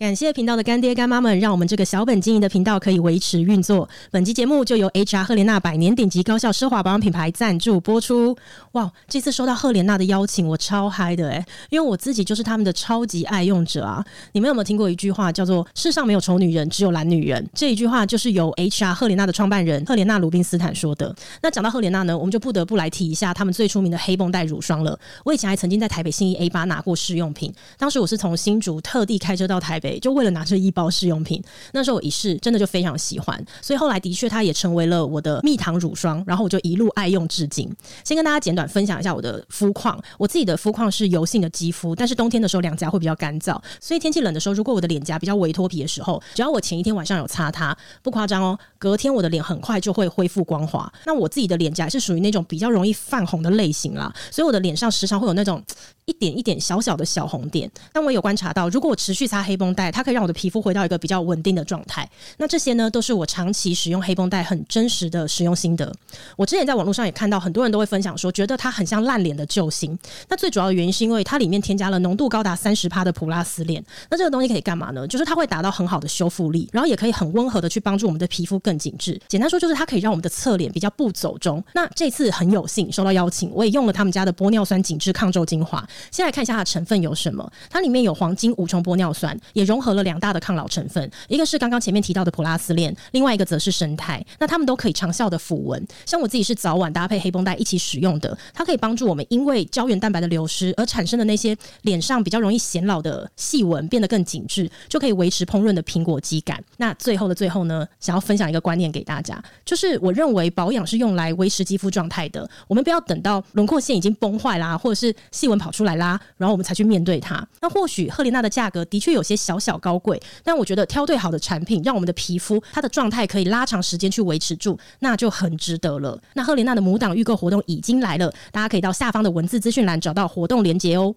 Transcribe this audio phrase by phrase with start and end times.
[0.00, 3.88] 感谢频道的干爹干妈们，让我们这个小本经营的频道可以维持运作。
[4.12, 8.38] 本期节目就由 HR 赫莲娜百年顶级高效奢华保养品牌赞助播出。
[8.72, 14.04] 哇，这次收到赫莲娜的邀请，我超嗨的诶，因为我自己就是他们的超级爱用者啊！
[14.30, 17.44] 你们有没有听过一句话叫做“世上没有丑女人，只有懒女人”？
[17.52, 21.12] 这一句话就是由 HR 赫莲娜的创办人赫莲娜鲁宾斯坦说的。
[21.42, 24.96] 那讲到赫莲娜呢，我们就不得不来提一下他们最出名的黑绷带乳霜了。
[25.24, 31.40] 我以前还曾经在台北信义 A 八拿过试用品，当时我是从新竹特地开车到台北，就为了拿这一包试用品，
[31.72, 37.72] 那时候我一试，真的就非常喜欢，所以后来的确它也成为了我的蜜糖乳霜，然后我就一路爱用至今。
[38.02, 50.90] 先跟大家简短分享一下我的肤况，我自己的肤况是油性的肌肤，但是冬天的时候两颊会比较干燥，所以天气冷的时候，如果我的脸颊比较微脱皮的时候，只要我前一天晚上有擦它，不夸张哦，隔天我的脸很快就会恢复光滑。
[51.04, 55.62] 那我自己的脸颊是属于那种比较容易泛红的类型啦，所以我的脸上时常会有那种
[56.08, 57.70] 一点一点小小的小红点。
[57.92, 62.08] 但我有观察到，如果我持续擦黑绷带，它可以让我的皮肤回到一个比较稳定的状态。
[62.38, 65.94] 那这些呢，都是我长期使用黑绷带很真实的使用心得。
[66.34, 69.96] 我之前在网络上也看到很多人都会分享说，觉得它很像烂脸的救星。
[70.28, 73.84] 那最主要的原因是因为它里面添加了浓度高达三十帕的普拉斯链。
[74.10, 75.06] 那这个东西可以干嘛呢？
[75.06, 79.20] 就是它会达到很好的修复力，然后也可以很温和的去帮助我们的皮肤更紧致。
[79.28, 81.62] 简单说，就是它可以让我们的侧脸比较不走中。
[81.74, 85.86] 那这次很有幸收到邀请，我也用了他们家的玻尿酸紧致抗皱精华。
[86.10, 87.50] 先来看一下它的成分有什么？
[87.70, 94.24] 它里面有黄金五重玻尿酸，也融合了两大的抗老成分，一个是刚刚前面提到的普拉斯链，另外一个则是生肽。
[94.38, 95.86] 那它们都可以长效的抚纹。
[96.06, 106.62] 像我自己是早晚搭配黑绷带一起使用的，它可以帮助我们因为胶原蛋白的流失而产生的那些脸上比较容易显老的细纹变得更紧致，就可以维持膨润的苹果肌感。
[106.76, 117.46] 那最后的最后呢，想要分享一个观念给大家，就是我认为保养是用来维持肌肤状态的，我们不要等到轮廓线已经崩坏啦，或者是细纹跑出来啦，然后我们才去面对它。
[117.60, 126.20] 那或许赫莲娜的价格的确有些小小高贵，但我觉得挑对好的产品，让我们的皮肤它的状态可以拉长时间去维持住，那就很值得了。
[126.34, 131.14] 那赫莲娜的母档预购活动已经来了，大家可以到下方的文字资讯栏找到活动链接哦。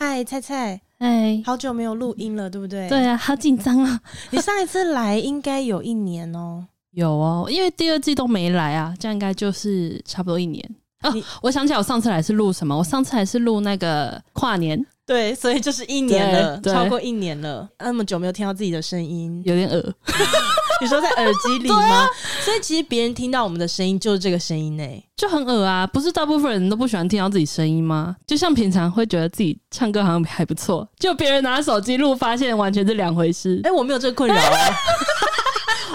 [0.00, 2.88] 嗨，菜菜，哎，好久没有录音了，对不对？
[2.88, 4.00] 对啊，好紧张啊！
[4.30, 10.64] 你上一次来应该有一年哦，有哦，因为第二季都没来啊，这样应该就是差不多一年
[11.02, 11.12] 哦。
[11.42, 12.76] 我想起来，我上次来是录什么？
[12.76, 19.94] 我上次还是录那个跨年，对，所以就是一年了，超过一年了，那么久没有听到自己的声音，有点恶。
[20.80, 21.76] 你说在耳机里吗？
[21.76, 22.08] 啊、
[22.44, 25.86] 所以其实别人听到我们的声音就是这个声音呢、欸，就很耳啊！
[25.86, 28.16] 不是大部分人都不喜欢听到自己声音吗？
[28.26, 33.60] 就像平常会觉得自己唱歌好像还不错，就别人拿手机录，发现完全是两回事。
[33.64, 34.58] 哎、欸，我没有这个困扰啊。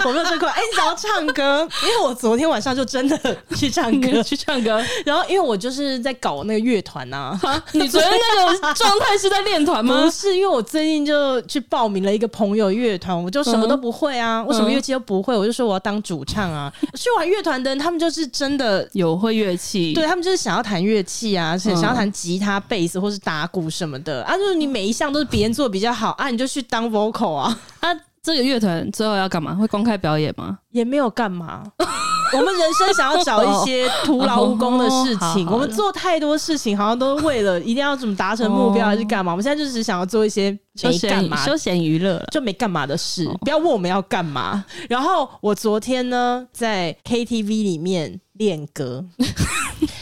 [0.04, 1.68] 我没有这块，哎、欸，你想要唱歌？
[1.82, 3.18] 因为我昨天晚上就真的
[3.56, 4.82] 去唱歌， 去唱歌。
[5.04, 7.38] 然后因为我就是在搞那个乐团呐。
[7.72, 10.04] 你昨天那个 状态是在练团吗？
[10.04, 16.72] 不是，因为我最近就去报名了一个朋友乐团，我就什么都不会啊，嗯、我什么乐器都不会，我就说我要当主唱啊。
[16.82, 24.36] 嗯、去玩乐团的人，他们就是真的有会乐器，对他们就是想要弹乐器啊，想要弹吉他、贝斯或是打鼓什么的啊。
[24.36, 27.96] 就是你每一项都是别人做的比较好啊，你就去当 vocal 啊啊。
[28.24, 29.54] 这个乐团最后要干嘛？
[29.54, 30.58] 会公开表演吗？
[30.70, 31.62] 也没有干嘛。
[32.32, 35.46] 我们人生想要找一些徒劳无功的事情。
[35.46, 39.30] 我们做太多事情，好像都为了一定要怎么达成目标，还是干嘛？
[39.30, 40.50] 我们现在就只想要做一些
[40.82, 43.28] 没干嘛、休闲娱乐，就没干嘛的事。
[43.42, 44.64] 不要问我们要干嘛。
[44.88, 49.04] 然后我昨天呢，在 KTV 里面练歌。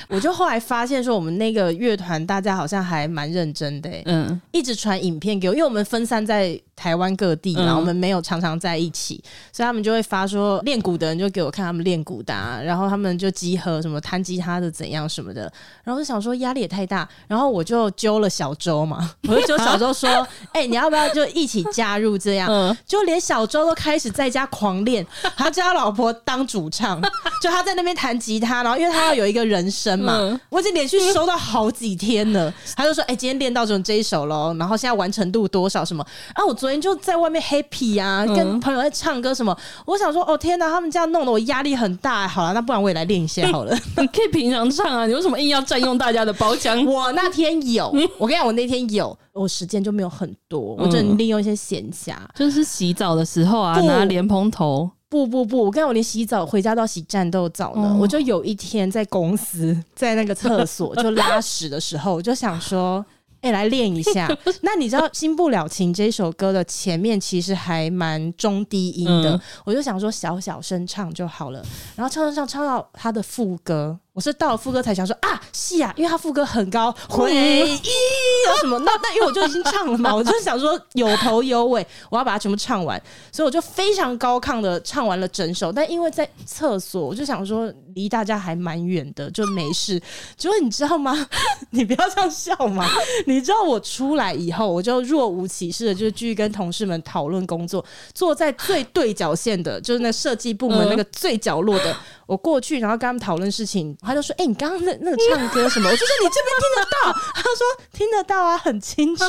[0.08, 15.42] 我就后来发现说，我们那个乐团大家好像还蛮认真的，欸，嗯，一直传影片给我，因为我们分散在台湾各地，然后我们没有常常在一起，嗯、所以他们就会发说练鼓的人就给我看他们练鼓的，啊，然后他们就集合什么弹吉他的怎样什么的，
[15.84, 20.08] 然后我就想说压力也太大，然后我就揪了小周嘛， 我就揪小周说，
[20.52, 22.48] 哎、欸，你要不要就一起加入这样？
[22.50, 25.06] 嗯，就连小周都开始在家狂练，
[25.36, 27.00] 他叫他老婆当主唱，
[27.40, 29.92] 就他在那边弹吉他，然后因为他要有一个人声。
[30.04, 36.04] 嗯、我已经连续收到好几天了，嗯、他就说：“哎、欸，今天练到这种这一首喽，然后现在完成度多少什么？”
[36.34, 39.52] 啊，我昨天就在外面 happy 啊，跟朋友在唱歌什么。
[39.52, 42.28] 嗯、我想说，哦天哪，他们这样弄得我压力很大。
[42.28, 43.76] 好了，那不然我也来练一下好了。
[43.98, 46.80] 你可以平常唱啊，你为什么硬要占用大家的包厢？
[46.86, 47.86] 我那天有，
[48.16, 54.88] 我跟你讲，我那天有，我时间就没有很多，我只能利用一些闲暇，就是洗澡的时候啊，拿莲蓬头。
[55.08, 57.88] 不不不，我跟我连洗澡回家都要洗战斗澡呢。
[57.88, 63.04] 哦、我就有一天在公司，在那个厕所就拉屎的时候，我就想说，
[63.42, 64.28] 哎、欸，来练一下。
[64.62, 71.62] 那你知道《新不了情》这首歌的前面其实还蛮中低音的，嗯、我就想说小小声唱就好了。
[71.94, 73.98] 然后唱唱唱唱到他的副歌。
[74.14, 78.78] 我是到了副歌才想说啊，是啊，因为他副歌很高，回忆有什么？
[78.80, 83.00] 那那因为我就已经唱了嘛， 我就想说有头有尾，我要把它全部唱完，
[83.32, 85.72] 所以我就非常高亢的唱完了整首。
[85.72, 89.98] 但因为在厕所，我就想说离大家还蛮远的，就没事。
[90.36, 91.26] 结果你知道吗？
[91.70, 92.86] 你不要这样笑嘛！
[93.26, 97.82] 你知道我出来以后，我就若无其事的，就继续跟同事们讨论工作，
[98.12, 101.96] 坐在最对角线的，就是那设计部门那个最角落的。
[102.32, 107.12] 我过去，然后跟他们讨论事情，他就说：“哎、你刚刚那那个唱歌什么？”我就说：“你这边听得到。
[107.36, 109.24] ”他说：“听得到啊，很清楚。”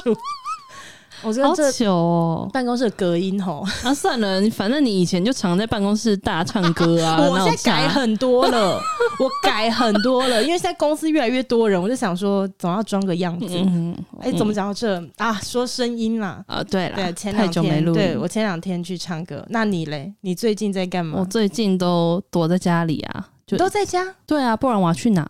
[1.24, 3.66] 我觉得这糗哦，办公室的隔音吼。
[3.84, 7.18] 啊，算了，反正你以前就常在办公室大唱歌啊。
[7.30, 8.80] 我现在改很多了，
[9.20, 13.46] 我改很多了，因为现在公司越来越多人，我就想说总要装个样子。
[13.48, 15.34] 哎、嗯欸，怎么讲到这啊？
[15.42, 16.44] 说声音啦。
[16.48, 19.46] 啊，对了，对，前两天对我前两天去唱歌。
[19.50, 20.14] 那你嘞？
[20.22, 21.20] 你最近在干嘛？
[21.20, 24.14] 我最近都躲在家里啊，就都在家。
[24.26, 25.30] 对啊，不然我要去哪？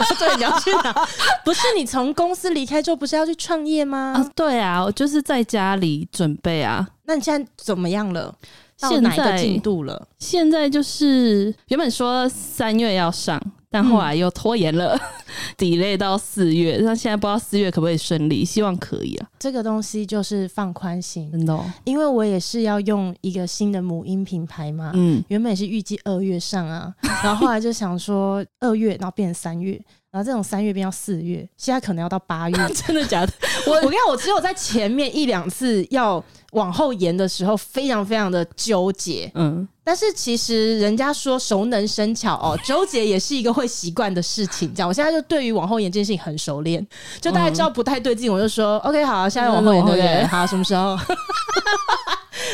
[0.18, 1.08] 对，你要去哪？
[1.44, 4.14] 不是你从公司离开之后，不是要去创业吗？
[4.16, 6.88] 啊，对啊，我就是在家里准备啊。
[7.04, 8.34] 那你现在怎么样了？
[8.76, 10.08] 现在哪一个进度了？
[10.18, 13.40] 现在就是原本说三月要上。
[13.72, 14.96] 但后来又拖延了，
[15.56, 16.78] delay 到四月。
[16.82, 19.26] 那现在不知道四月可不可以顺利，希望可以啊。
[19.38, 21.64] 这个东西就是放宽心，真的、哦。
[21.84, 29.80] 因为我也是要用一个新的母婴品牌嘛，嗯，原本也是预计二月上啊，然后后来就想说二月，然后变成三月。
[30.12, 33.32] 然后这种三月变到四月，现在可能要到八月， 真的假的？
[33.66, 39.32] 我我跟你讲，我只有在前面一两次要往后延的时候，非常非常的纠结。
[39.34, 44.72] 嗯，但是其实人家说熟能生巧哦， 纠结也是一个会习惯的事情。
[44.74, 46.86] 这样，我现在就对于往后延这件事情很熟练，
[47.20, 50.24] 就大家知道不太对劲，我就说、嗯、 OK，好，现在往后延对不对？
[50.26, 50.96] 好，什么时候？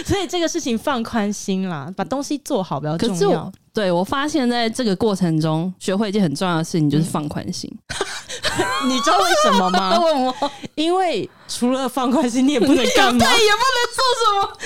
[0.04, 3.50] 所以这个事情放宽心啦，把东西做好比较重要。
[3.72, 7.70] 对，我发现在这个过程中，学会一件很重要的事情，就是放宽心。
[7.72, 8.06] 嗯、
[8.86, 9.98] 你知道为什么吗？
[10.00, 14.56] 问我，因为除了放宽心，你也不能干嘛， 对，也不能做什么。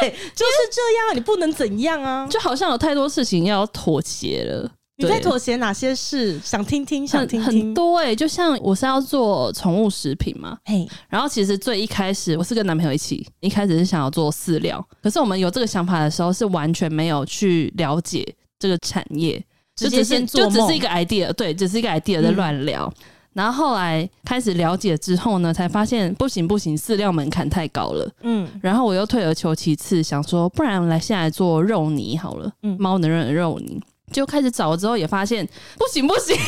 [0.00, 2.26] 对，就是这样，你不能怎样啊？
[2.28, 4.70] 就好像有太多事情要妥协了。
[5.00, 6.40] 你在妥协哪些事？
[6.42, 7.46] 想听听，想听听。
[7.46, 10.88] 很多哎、欸，就像我是要做宠物食品嘛，嘿。
[11.08, 14.84] 然后其实最一开始，我是跟男朋友一起，一开始是想要做饲料。
[15.00, 18.26] 可是我们有这个想法的时候，是完全没有去了解
[18.58, 19.40] 这个产业，
[19.76, 22.92] 就只是就只是一个 idea，对，只是一个 idea 在乱聊。
[22.96, 23.04] 嗯、
[23.38, 28.10] 然后后来开始了解之后呢，才发现不行不行，饲料门槛太高了。
[28.22, 28.48] 嗯。
[28.60, 33.80] 然后我又退而求其次，想说，不然我们来现在做肉泥好了，嗯，猫能认的肉泥。
[34.12, 35.48] 就开始找了之后，也发现
[35.78, 36.34] 不行不行，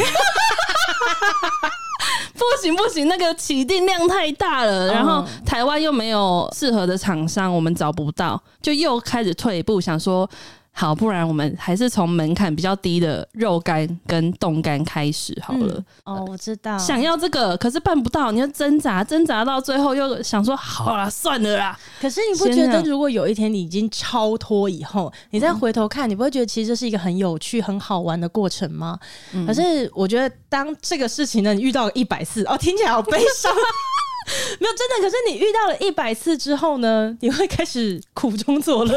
[2.34, 10.28] 不行不行，那个起订量太大了，然后台湾又没有适合的厂商，我们找不到，就又开始退一步，想说。
[10.72, 15.74] 好，不然我们还是从门槛比较低的肉干跟冻干开始好了。
[16.04, 21.78] 嗯、哦，我知道，想要这个，可是办不到，你要挣扎，挣扎到最后又想说，好啦，算了啦。
[22.00, 28.98] 可是你不觉得，如果有一天你已经超脱以后，你再回头看，你不会觉得其实这是一个很有趣、很好玩的过程吗？
[29.34, 33.52] 嗯、可是我觉得，当这个事情呢，你遇到了一百次，哦，听起来好悲伤。
[34.60, 38.94] 没有真的，可是你遇到了一百次之后呢，你会开始苦中作乐，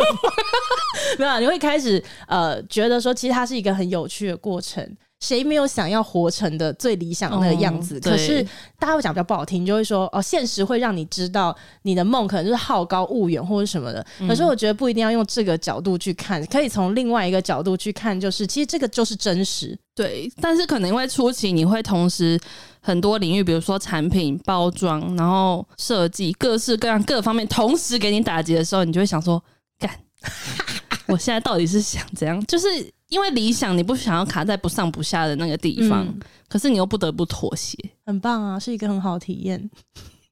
[1.17, 4.97] 没有，你会开始呃觉得说，其实它是一个很有趣的过程。
[5.23, 7.95] 谁没有想要活成的最理想的那个样子？
[7.95, 8.43] 哦、可是
[8.77, 14.05] 大家会讲比较不好听，就会说哦，现实会让你知道你的梦可能就是好高骛远或者什么的。
[14.19, 19.79] 嗯、可是我觉得不一定要用这个角度去看，可以从另外一个角度去看，就是其实这个就是真实。
[19.95, 22.37] 对，但是可能因为初期你会同时
[22.81, 29.41] 很多领域，比如说产品包装，然后设计各式各样各方面同时给你打击的时候，你就会想说，
[29.79, 29.89] 干，
[31.07, 32.45] 我现在到底是想怎样？
[32.45, 32.67] 就是。
[33.13, 39.69] 因为理想，你不想要卡在不上不下的那个地方，嗯、可是你又不得不妥协，很棒啊，是一个很好的体验。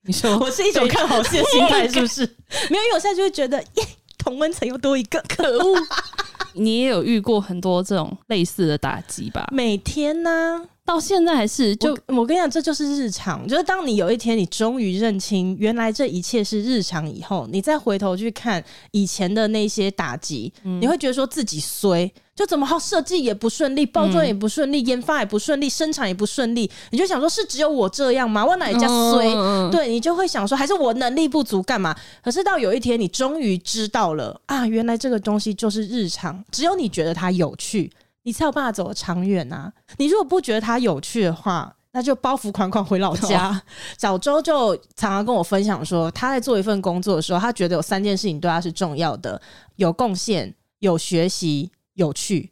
[0.04, 2.26] 你说 我是一种看好戏的心态，是不是？
[2.72, 5.78] 没有，因为我现在就会觉得，耶，同温层又多一个，可恶！
[6.54, 9.48] 你也有遇过很多这种类似的打击吧？
[9.54, 10.66] 每天呢、啊？
[10.84, 13.48] 到现在还是就我，我跟你讲，这就是日常。
[13.48, 18.62] 就是当你有一天你终于认清原来这一切是日常以后，你再回头去看
[18.92, 28.44] 以前的那些打击，嗯、你会觉得说自己衰，就怎么好设计也不顺利，包装也不顺利，嗯、研发也不顺利，生产也不顺利，你就想说是只有我这样吗？
[28.44, 29.28] 我哪一家衰？
[29.34, 31.96] 嗯、对，你就会想说还是我能力不足干嘛？
[32.24, 37.90] 可是到有一天你终于知道了啊，原来这个东西就是日常，只有你觉得它有趣。
[38.24, 39.72] 你才有办法走得长远呐！
[39.98, 43.50] 你如果不觉得它有趣的话，那就包袱款款回老家。
[43.50, 43.62] 哦、
[44.00, 49.42] 小周就常常跟我分享说，他在做一份工作的时候，他觉得有三件事情对他是重要的：
[49.76, 52.52] 有贡献、有学习、有趣。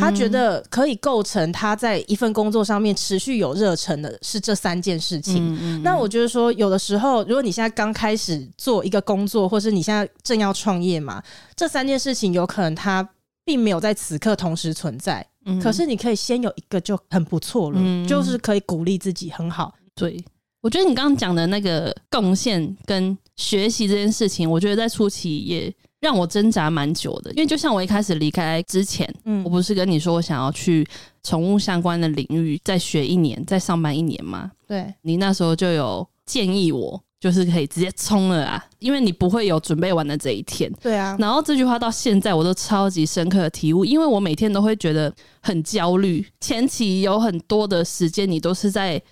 [0.00, 5.36] 他觉得可以构成他在一份工作上面持续有热忱的是这三件事情。
[5.36, 5.82] 嗯嗯嗯。
[5.84, 11.22] 那我觉得说，有的时候，如果你现在刚开始做一个工作，或是你现在正要创业嘛，
[11.54, 13.08] 这三件事情有可能它
[13.46, 15.26] 并没有在此刻同时存在。
[15.46, 15.58] 嗯。
[15.58, 19.74] 可是你可以先有一个就很不错了，嗯，就是可以鼓励自己很好。
[19.94, 20.22] 对，
[20.60, 25.72] 我觉得你刚刚讲的那个贡献跟学习这件事情，我觉得在初期也。
[25.98, 30.86] 让我挣扎蛮久的，因为就像我一开始离开之前，嗯，我不是跟你说我想要去
[31.22, 34.52] 宠物相关的领域再学一年，再上班一年吗？
[34.68, 40.72] 对，你那时候就有建议我，就是可以直接冲了啊，因为你不会有准备完的这一天。
[40.80, 49.02] 对啊，然后这句话到现在我都超级深刻的体悟，因为我每天都会觉得很焦虑，前期有很多的时间你都是在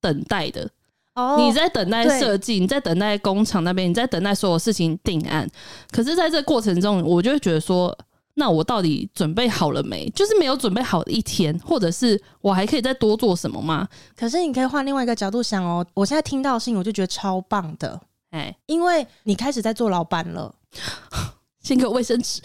[0.00, 0.70] 等待的。
[1.16, 5.48] Oh, 你在等待设计，你在等待工厂那边，你在等待所有事情定案。
[5.92, 7.96] 可是，在这过程中，我就会觉得说，
[8.34, 10.08] 那我到底准备好了没？
[10.10, 13.88] 就是没有准备好的一天，或者是我还可以再多做什么吗？
[14.16, 15.84] 可是，你可以换另外一个角度想哦。
[15.94, 18.00] 我现在听到的事情，我就觉得超棒的。
[18.30, 20.54] 哎，因为你开始在做老板了。
[21.62, 22.42] 先给我卫生纸。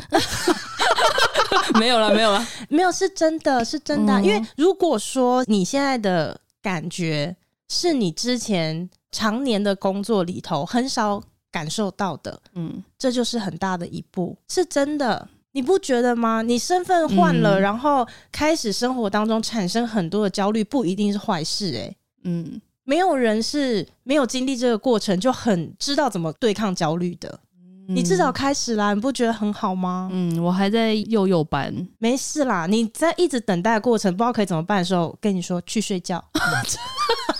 [1.79, 4.19] 没有了，没有了， 没有，是真的是真的啊。
[4.19, 4.24] 嗯。
[4.25, 7.36] 因为如果说你现在的感觉。
[7.72, 16.41] 是你之前常年的工作里头很少感受到的，嗯，这就是很大的一步，是真的，你不觉得吗？
[16.41, 30.10] 你身份换了，嗯，然后开始生活当中产生很多的焦虑，不一定是坏事，欸，诶，嗯，没有人是没有经历这个过程就很知道怎么对抗焦虑的，嗯，你至少开始啦，你不觉得很好吗？
[30.12, 36.24] 嗯，我还在幼幼班，没事啦，你在一直等待的过程，不知道可以怎么办的时候，跟你说去睡觉。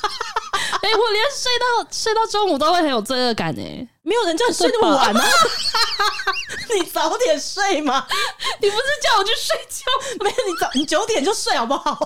[0.81, 5.21] 哎、欸，我连睡到睡到中午都会很有罪恶感哎、欸，没有人叫你睡那么晚吗？
[6.74, 8.05] 你早点睡嘛！
[8.62, 9.86] 你不是叫我去睡觉？
[10.24, 11.98] 没有，你早你九点就睡好不好？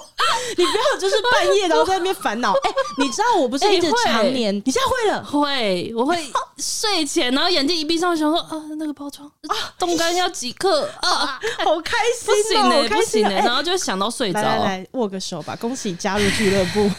[0.58, 2.54] 你不要就是半夜然后在那边烦恼。
[2.64, 4.62] 哎、欸，你知道我不是一直常年、欸？
[4.66, 5.24] 你现在会了？
[5.24, 6.18] 会，我会
[6.58, 11.40] 睡前然后眼睛一闭上，想说啊，那个包装啊，冻干要几克啊，啊？
[11.66, 14.42] 好开心哦、喔，不行哎、欸欸，然后就想到睡着。
[14.42, 16.90] 来，来来握个手吧，恭喜加入俱乐部。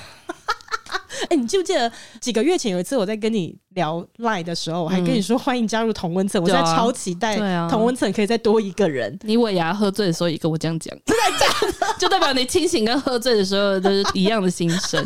[1.30, 1.90] 哎、欸，你记不记得
[2.20, 7.36] 几个月前有一次我在跟你聊 Line 的时候，我还跟你说欢迎加入同温层，我现在超期待
[7.68, 9.18] 同温层可以再多一个人。
[9.22, 11.94] 你尾牙喝醉的时候也跟我这样讲， 真的假的？
[11.98, 15.04] 就代表你清醒跟喝醉的时候都是一样的心声。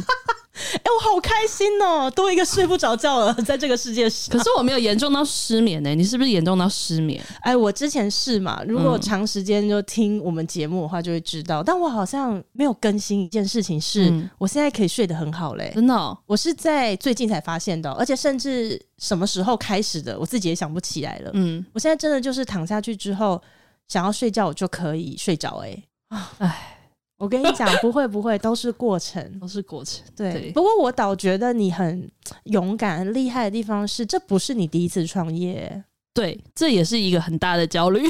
[0.75, 4.37] 哎、欸，我好开心哦、喔，多一个睡不着觉了， 在这个世界上。
[4.37, 7.23] 可是我没有严重到失眠呢、欸，你是不是严重到失眠？
[7.41, 11.65] 哎，我之前是嘛，如果长时间就听我们节目的话，就会知道、嗯。
[11.65, 21.31] 但我好像没有更新一件事情是，是、嗯、我现在可以睡得很好嘞、欸，真的、哦，我是在最近才发现的，而且甚至什么时候开始的，我自己也想不起来了。
[21.35, 23.41] 嗯，我现在真的就是躺下去之后
[23.87, 25.85] 想要睡觉，我就可以睡着、欸。
[26.09, 26.75] 哎，哎。
[27.19, 30.33] 我跟你讲，不会不会，都是过程，都是过程对。
[30.33, 32.09] 对，不过我倒觉得你很
[32.45, 35.83] 勇敢、很厉害的地方是，这不是你第一次创业。
[36.15, 38.01] 对，这也是一个很大的焦虑，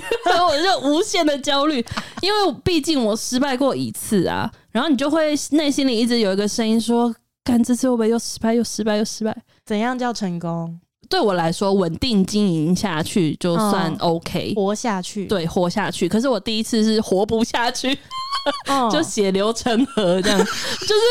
[0.48, 1.84] 我就无限的焦虑，
[2.22, 4.50] 因为毕竟我失败过一次啊。
[4.70, 9.36] 然后你就会内心里一直有一个声音说：“干，这次会不会又失败，又失败，又失败？
[9.64, 15.26] 怎样叫成功？”对我来说，稳定经营下去就算 OK，活下去。
[15.26, 16.06] 对，活下去。
[16.06, 17.98] 可是我第一次是活不下去。
[18.90, 21.02] 就血流成河这样， 就是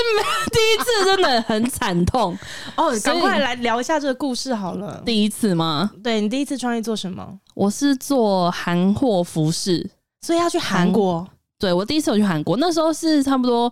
[0.52, 2.38] 第一次真的很惨痛
[2.76, 2.98] 哦。
[3.04, 5.02] 赶快来聊一下这个故事好了。
[5.06, 5.92] 第一次吗？
[6.04, 7.40] 对，你第一次创业做什么？
[7.56, 9.90] 我是做韩货服饰，
[10.22, 11.28] 所以要去韩国。
[11.60, 13.72] 对，我第一次我去韩国，那时候是差不多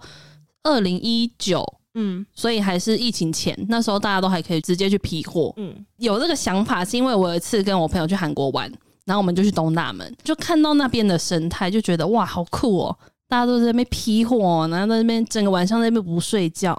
[0.63, 5.53] 二零一九，嗯，所以还是疫情前，那时候大家都还可以直接去批货。
[5.57, 8.71] 嗯，有这个想法是因为我有一次跟我朋友去韩国玩，
[9.05, 12.97] 然后我们就去东大门，就看到那边的生态，就觉得哇，好酷哦。
[13.35, 16.73] 大家都在那边批货，然后在那边整个晚上在那边不睡觉，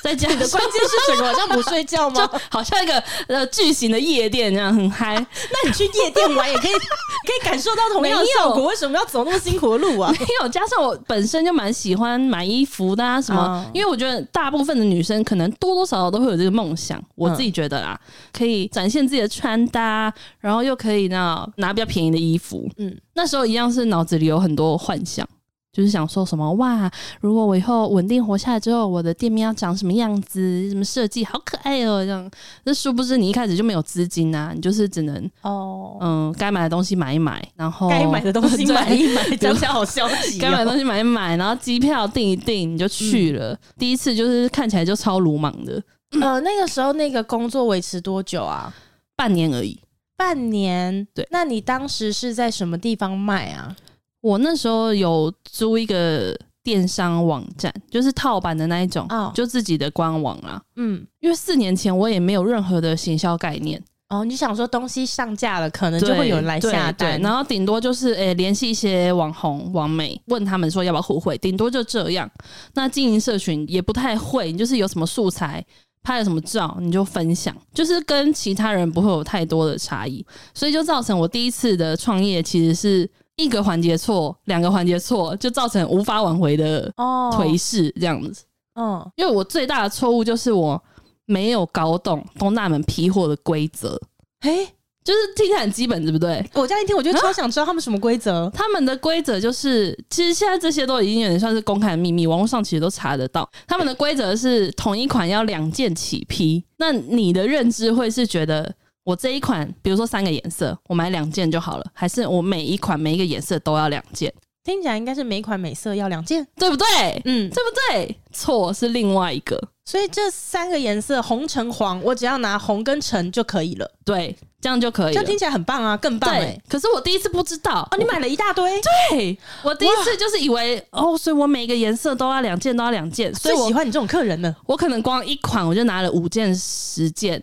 [0.00, 2.14] 在家里的关键是整个晚上不睡觉吗？
[2.24, 5.14] 就好像一个呃巨型的夜店这样很嗨。
[5.50, 6.70] 那你去夜店玩也可以，
[7.26, 8.66] 可以感受到同样的效果。
[8.66, 10.12] 为什么要走那么辛苦的路啊？
[10.20, 13.70] 没有，加上我本身就蛮喜欢买衣服的啊，什么、嗯？
[13.74, 17.02] 因为我觉得大部分的女生可能多多少少都会有这个梦想。
[17.16, 18.00] 我自己觉得啦，
[18.32, 22.70] 可以展现自己的穿搭，然后又可以呢拿比较便宜的衣服。
[22.76, 25.28] 嗯，那时候一样是脑子里有很多幻想。
[25.70, 30.68] 就是想说什么哇，如果我以后稳定活下来之后，我的店面要长什么样子？
[30.70, 32.28] 什么设计好可爱哦，这样。
[32.64, 40.40] 那殊不知你一开始就没有资金啊，你就是只能哦，嗯，该买的东西买一买，然后该买的东西 买一买，讲起来好消极哦。
[40.40, 43.52] 该买的东西买一买，然后机票订一订，你就去了。
[43.52, 43.58] 嗯。
[43.78, 45.80] 第一次就是看起来就超鲁莽的。
[46.20, 48.72] 呃，那个时候那个工作维持多久啊？
[49.14, 49.78] 半年而已。
[50.16, 51.28] 半年，对。
[51.30, 53.76] 那你当时是在什么地方卖啊？
[54.20, 60.60] 我那时候有租一个电商网站，就是套版的那一种，哦，就自己的官网啊。
[60.76, 63.82] 嗯，因为四年前我也没有任何的行销概念。
[64.08, 72.30] 哦，你想说东西上架了，可能就会有人来下单，然后顶多就是诶联系一些网红、网美，问他们说要不要互惠，顶多就这样。
[72.74, 75.64] 那经营社群也不太会，就是有什么素材。
[76.00, 88.44] 拍了什么照你就分享，就是跟其他人不会有太多的差异，所以就造成我第一次的创业其实是一个环节错，两个环节错，就造成无法挽回的颓势这样子。
[88.74, 90.80] 嗯，因为我最大的错误就是我
[91.24, 93.98] 没有搞懂东大门批货的规则。
[94.40, 94.68] 嘿。
[95.04, 96.44] 就是听起来很基本，对不对？
[96.52, 98.44] 我这样一听，我就超想知道他们什么规则。
[98.44, 98.50] 啊？
[98.52, 103.48] 他们的规则就是，其实现在这些都已经有点算是公开的秘密，网络上其实都查得到。
[103.66, 106.62] 他们的规则是同一款要两件起批。
[106.76, 108.70] 那你的认知会是觉得，
[109.08, 114.30] 我这一款，比如说三个颜色，我买两件就好了，还是我每一款每一个颜色都要两件？
[114.62, 116.86] 听起来应该是每款每色要两件，对不对？
[117.24, 118.14] 嗯，对不对？
[118.34, 119.58] 错是另外一个。
[119.86, 123.90] 所以这三个颜色红、橙、黄，我只要拿红跟橙就可以了。
[124.04, 125.12] 对，这样就可以了。
[125.12, 126.62] 这样听起来很棒啊，更棒哎、欸！
[126.68, 128.70] 可是我第一次不知道哦，你买了一大堆。
[129.08, 133.34] 对，我第一次就是以为哦，所以我每个颜色都要两件，都要两件。
[133.34, 134.54] 所以我喜欢你这种客人呢。
[134.66, 137.42] 我可能光一款我就拿了五件、十件。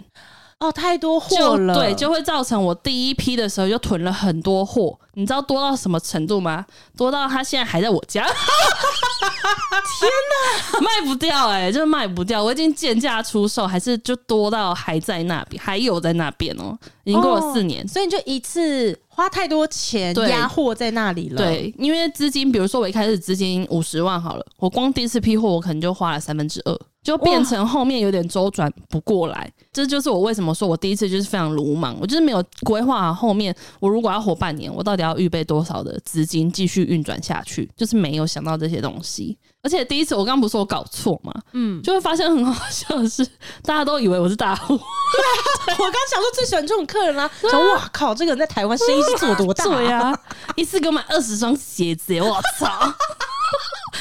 [0.60, 4.98] 哦，太多货了，对，就会造成我第一批的时候就囤了很多货。
[5.14, 6.66] 你知道多到什么程度吗？
[6.98, 8.24] 多到他现在还在我家。
[8.24, 12.42] 天哪，卖不掉哎、欸，就是卖不掉。
[12.42, 16.80] 我已经贱价出售，还是就多到还在那边，还有在那边哦、喔。
[17.04, 21.38] 已经过了四年、哦，所以你就一次花太多钱压货在那里了。
[21.38, 26.78] 对，因为资金，比如说我一开始资金五十万好了，我光第一次批货，我可能就花了三分之二。
[27.02, 39.38] 就变成后面有点周转不过来，这就是我为什么说我第一次就是非常鲁莽，我就是没有规划后面我如果要活半年，我到底要预备多少的资金继续运转下去，就是没有想到这些东西。
[39.66, 43.26] 而且第一次我刚刚不是说我搞错嘛，嗯，就会发现很好笑的是，
[43.66, 44.78] 大家都以为我是大户。
[44.78, 49.68] 对啊，我刚想说最喜欢这种客人啦， 说哇靠，这个人在台湾生意是做多大啊？
[49.76, 50.20] 对啊，
[50.56, 52.94] 一次给我买二十双鞋子，我操！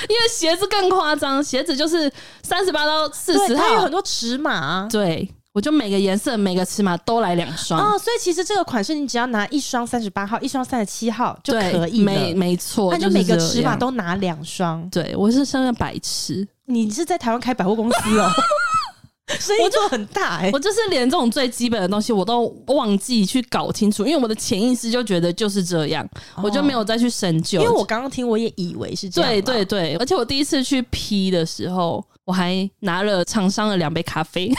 [0.09, 4.89] 因为鞋子更夸张，鞋子就是三十八到四十号，它有很多尺码啊。
[4.91, 7.97] 对，我就每个颜色、每个尺码都来两双哦。
[7.97, 12.05] 所以其实这个款式你只要拿一双三十八号，一双三十七号就可以了。
[12.05, 14.87] 没没错，那就每个尺码都拿两双。
[14.91, 18.29] 对，我是生个白痴，你是在台湾开百货公司哦。
[19.41, 27.59] 生意做很大哎、欸，我就是连这种最基本的东西我都忘记去搞清楚，因为我的潜意识就觉得就是这样，哦、我就没有再去深究。
[27.63, 29.31] 因为我刚刚听，我也以为是这样。
[29.31, 34.53] 对对对，而且我第一次去批的时候，我还拿了厂商的两杯咖啡。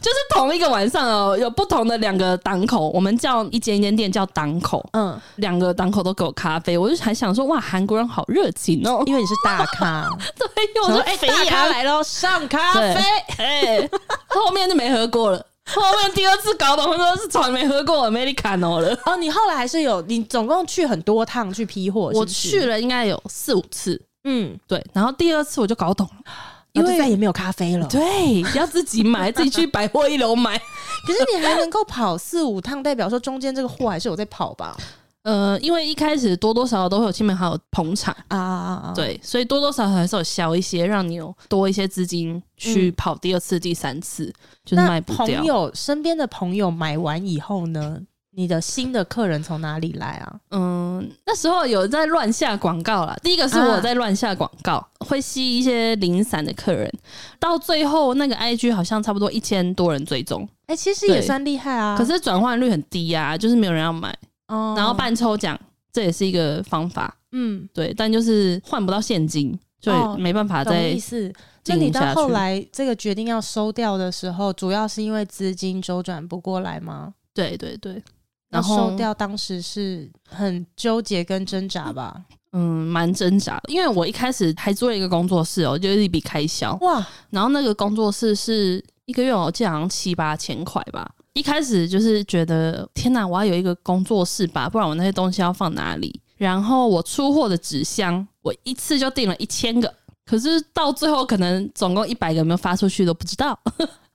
[0.00, 10.48] 就是同一个晚上哦，有不同的两个档口，我们叫一间一间店叫档口，嗯，两个档口都给我咖啡，我就还想说哇，韩国人好热情哦，因为你是大咖， 对，
[10.82, 13.02] 我说哎，大咖来喽，上咖啡，
[13.36, 13.90] 哎，
[14.28, 18.98] 后面就没喝过了，后面第二次搞懂，我说是从来没喝过 Americano 了。
[19.04, 26.32] 哦，你后来还是有，你总共去很多趟去批货，我去了应该有四五次，嗯，对，然后第二次我就搞懂了。
[26.72, 30.58] 因为再也没有咖啡了，对，要自己买， 自己去百货一楼买。
[31.06, 34.76] 可是你还能够跑四五趟，代表说中间这个货还是有在跑吧？
[35.22, 45.36] 呃，因为一开始多多少少都会有亲朋好友捧场啊啊啊，对，所以多多少少还是有销一些，让你有多一些资金去跑第二次、第三次，嗯、就是卖不掉。
[45.36, 48.00] 朋友身边的朋友买完以后呢？
[48.32, 50.40] 你的新的客人从哪里来啊？
[50.50, 53.16] 嗯，那时候有在乱下广告啦。
[53.22, 56.90] 第一个是我在乱下广告，啊、会吸一些零散的客人。
[57.38, 61.96] 到最后那个 IG 好像差不多一千多人追踪，哎、欸，其实也算厉害啊。
[61.98, 64.16] 可是转换率很低啊，就是没有人要买。
[64.46, 65.58] 哦，然后办抽奖，
[65.92, 67.12] 这也是一个方法。
[67.32, 70.88] 嗯，对，但就是换不到现金，所以没办法再、哦。
[70.88, 71.32] 意思？
[71.66, 77.14] 那你到后来这个决定要收掉的时候，主要是因为资金周转不过来吗？
[77.34, 78.02] 对对对。
[78.50, 82.24] 然后收掉，当时是很纠结跟挣扎吧？
[82.52, 87.06] 嗯，蛮挣扎的，因为我一开始还做了一个工作室哦，就是一笔开销哇。
[87.30, 91.08] 然后那个工作室是一个月我记得好像七八千块吧。
[91.34, 96.20] 一开始就是觉得天哪，我要有一个工作室吧，不然我那些东西要放哪里？
[96.36, 99.94] 然后我出货的纸箱，我一次就订了一千个，
[100.26, 103.56] 可是到最后可能总共一百个有没有发出去都不知道。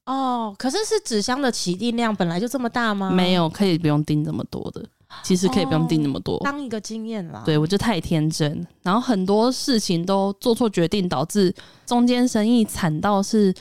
[0.05, 3.09] 哦，可是是纸箱的起订量本来就这么大吗？
[3.09, 4.85] 没有，可以不用订这么多的。
[5.23, 7.41] 其实可以不用订那么多，哦、当一个经验啦。
[7.45, 11.53] 对，我就太天真，然后很多事情都做错决定，导致
[11.85, 13.53] 中间生意惨到是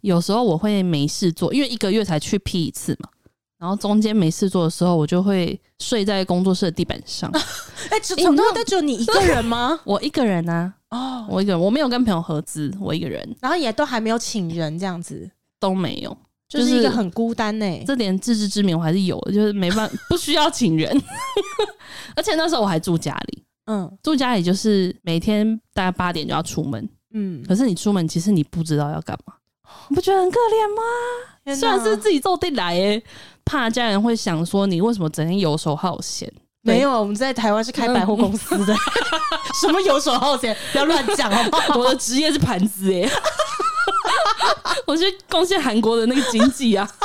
[0.00, 3.10] 有时候我会没事做，因为一个月才去批一次嘛。
[3.58, 7.30] 然后中间没事做的时候，我就会睡在工作室的地板上。
[7.90, 9.78] 哎、欸，总共都只有你一个人吗？
[9.84, 10.72] 我一个人啊。
[10.90, 13.36] 哦，我一个人，我没有跟朋友合资，我一个人。
[13.40, 15.30] 然后也都还没有请人，这样子
[15.62, 16.14] 都没有。
[16.48, 21.02] 就是一个很孤单呢、欸，这点自知之明我还是有的，就是没办法， 不需要请人，
[22.14, 29.32] 而且那时候我还住家里，嗯，住家里就是每天大概八点就要出门，嗯，可是你出门其实你不知道要干嘛，
[29.88, 31.54] 你不觉得很可怜吗？
[31.58, 33.02] 虽然是自己坐地来，哎，
[33.46, 36.30] 怕家人会想说你为什么整天游手好闲？
[36.60, 38.76] 没有，我们在台湾是开百货公司的，
[39.58, 40.54] 什么游手好闲？
[40.72, 41.78] 不要乱讲好不好？
[41.80, 43.08] 我的职业是盘子哎。
[44.86, 46.88] 我去贡献韩国的那个经济啊！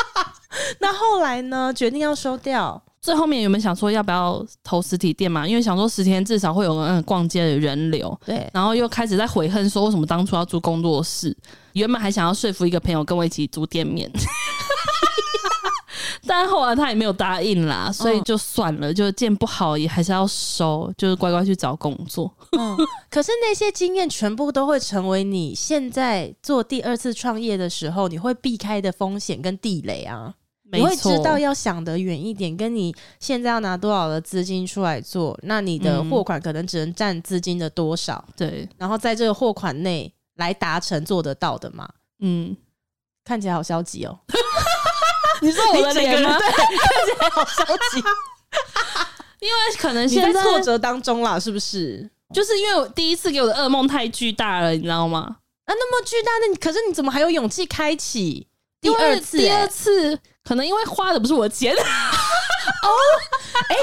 [0.79, 1.73] 那后来呢？
[1.73, 2.81] 决定要收掉。
[2.99, 5.47] 最后面有没有想说要不要投实体店嘛？
[5.47, 8.17] 因为想说十天至少会有嗯逛街的人流。
[8.25, 8.49] 对。
[8.53, 11.35] 然后又开始在悔恨说为什么当初要租工作室？
[11.73, 14.11] 原本还想要说服一个朋友跟我一起租店面。
[16.25, 22.31] 但后来他也没有答应啦，所以就算了，就见不好也还是要收，就是乖乖去找工作。
[22.57, 22.77] 嗯，
[23.09, 30.33] 可是那些经验全部都会成为你现在做第二次创业的时候，你会避开的风险跟地雷啊。
[30.69, 30.89] 没错。
[30.89, 38.23] 你会知道要想得远一点，跟你现在要拿多少的资金出来做，那你的货款可能只能占资金的多少？
[38.35, 41.87] 对，然后在这个货款内来达成做得到的嘛。
[42.19, 42.57] 嗯，
[43.23, 44.19] 看起来好消极哦。
[45.41, 46.37] 你说我的脸吗？
[46.37, 46.65] 对，看
[47.05, 48.03] 起来好消极。
[49.39, 52.09] 因为可能现在，在挫折当中啦，是不是？
[52.33, 55.37] 就是因为我第一次给我的噩梦太巨大了，你知道吗？
[55.65, 58.47] 啊，那么巨大，那你可是你怎么还有勇气开启
[58.81, 59.37] 第二次？
[59.37, 62.89] 第二次可能因为花的不是我的钱 哦。
[63.69, 63.75] 哎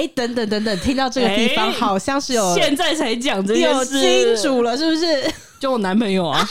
[0.00, 5.32] 哎，等等等等，听到这个地方好像是有现在才讲这件事，有金主了，是不是？
[5.60, 6.44] 就我男朋友啊。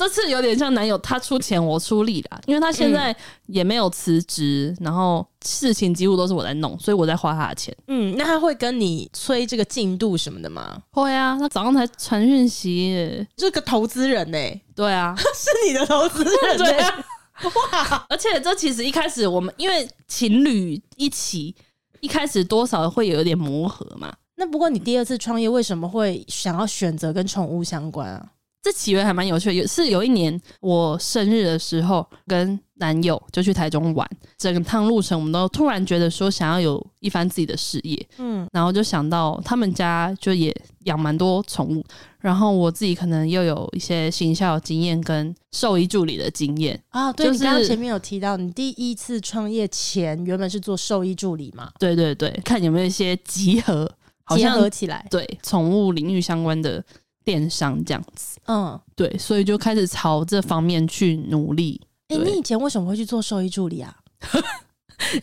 [0.00, 3.14] 这次有点像男友，他出钱我出力啦，因为他现在
[3.48, 7.76] 也没有辞职，然后事情几乎都是我在弄，所以我在花他的钱。
[7.86, 10.80] 嗯，那他会跟你催这个进度什么的吗？
[10.92, 14.58] 会啊，他早上才传讯息，这个投资人呢、欸？
[14.74, 17.06] 对啊， 是你的投资人、欸， 对啊。
[17.42, 18.06] 哇！
[18.08, 21.54] 而且这其实一开始我们因为情侣一起，
[22.00, 24.10] 一开始多少会有点磨合嘛。
[24.36, 28.26] 那不过你第二次创业为什么会想要选择跟宠物相关啊？
[28.62, 41.82] 这起源还蛮有趣的，有是有一年我生日的时候，跟男友就去台中玩，整趟路程我们都突然觉得说想要有一番自己的事业，嗯，然后就想到他们家就也养蛮多宠物，
[42.18, 51.70] 然后我自己可能又有一些行销经验跟兽医助理的经验啊，对，就是、你刚刚前面有提到你第一次创业前原本是做兽医助理嘛？
[51.78, 53.90] 对对对，看有没有一些集合，
[54.24, 56.84] 好像结合起来，对，宠物领域相关的。
[57.30, 61.80] 电商这样子，嗯，对，所以就开始朝这方面去努力。
[62.08, 63.94] 哎、欸，你以前为什么会去做兽医助理啊？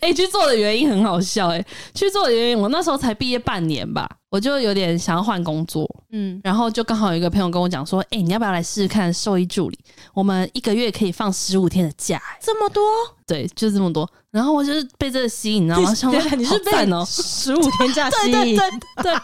[0.00, 4.08] 哎、欸，去做的原因很好笑、欸，哎，去做的原因，我那时候才毕业半年吧。
[4.30, 9.78] 我就有点想要换工作，嗯，然后就刚好有一个朋友跟我讲说，哎、欸，你要不要来试试看兽医助理？
[10.12, 12.82] 我们一个月可以放十五天的假，这么多？
[13.26, 14.08] 对，就这么多。
[14.30, 15.94] 然后我就是被这个吸引，你知道吗？
[15.94, 18.32] 想说你是被哦，十五天假 吸引。
[18.32, 19.14] 对对对对，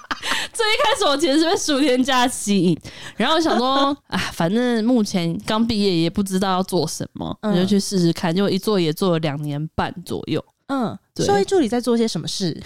[0.53, 2.79] 最一开始我其实是被十五天假吸引，
[3.17, 8.35] 然后我想说，啊，反正目前刚毕业也不知道要做什么，我、嗯、就去试试看。
[8.35, 10.43] 就一做也做了两年半左右。
[10.69, 12.59] 嗯，兽医助理在做些什么事？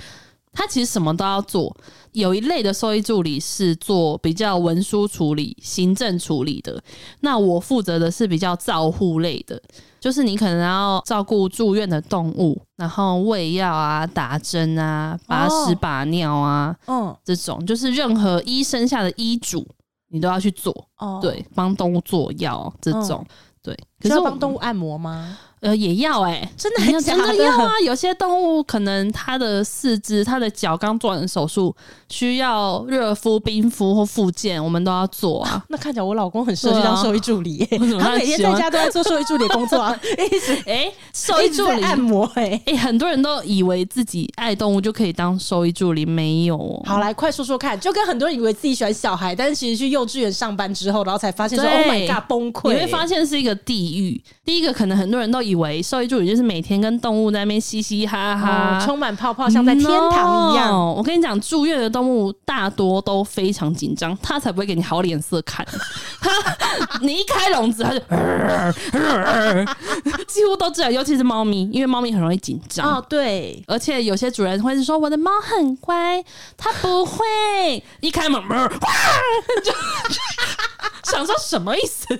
[0.53, 1.75] 他其实什么都要做，
[2.13, 6.83] 有一类的兽医助理是做比较文书处理、行政处理的。
[7.21, 9.61] 那我负责的是比较照护类的，
[10.01, 19.67] 就是你可能要照顾住院的动物，然后喂药啊、打针啊、把屎把尿啊，嗯，这种就是任何医生下的医嘱，
[20.09, 20.73] 你都要去做。
[20.99, 23.25] 哦，对，帮动物做药这种，
[23.63, 23.77] 对。
[24.01, 25.37] 可是要帮动物按摩吗？
[25.61, 27.01] 呃，也要哎、欸，真的？
[27.01, 27.73] 真的要啊！
[27.85, 31.75] 有些动物可能它的四肢、它的脚刚做完手术，
[32.09, 35.65] 需要热敷、冰敷或复健，我们都要做啊。
[35.71, 39.99] 那看起来我老公很适合当兽医助理、欸，他，他每天在家都在做兽医助理的工作啊。
[40.31, 46.83] 一直哎，兽医助理按摩哎、欸、哎、欸，很多人都以为自己爱动物就可以当兽医助理，没有哦。
[46.85, 52.75] 好，来快说说看，就跟很多人以为自己喜欢小孩，但是其实去幼稚园上班之后，然后才发现说，Oh my God，崩溃！
[52.75, 54.21] 你会发现是一个地地狱。
[54.45, 60.71] 第一个，可能很多人都以为兽医助理就是每天跟动物在那边嘻嘻哈哈，哦、充满泡泡，像在天堂一样。
[60.71, 65.67] No, 我跟你讲，住院的动物大多都非常紧张，他才不会给你好脸色看。
[66.21, 66.31] 他，
[67.01, 67.99] 你一开笼子，他就
[70.27, 72.97] 几乎都这样，尤其是猫咪，因为猫咪很容易紧张。
[72.97, 76.23] 哦，对，而且有些主人会是说，我的猫很乖，
[76.57, 78.69] 它不会一开门，哇，
[79.65, 79.73] 就
[81.05, 82.07] 想说什么意思？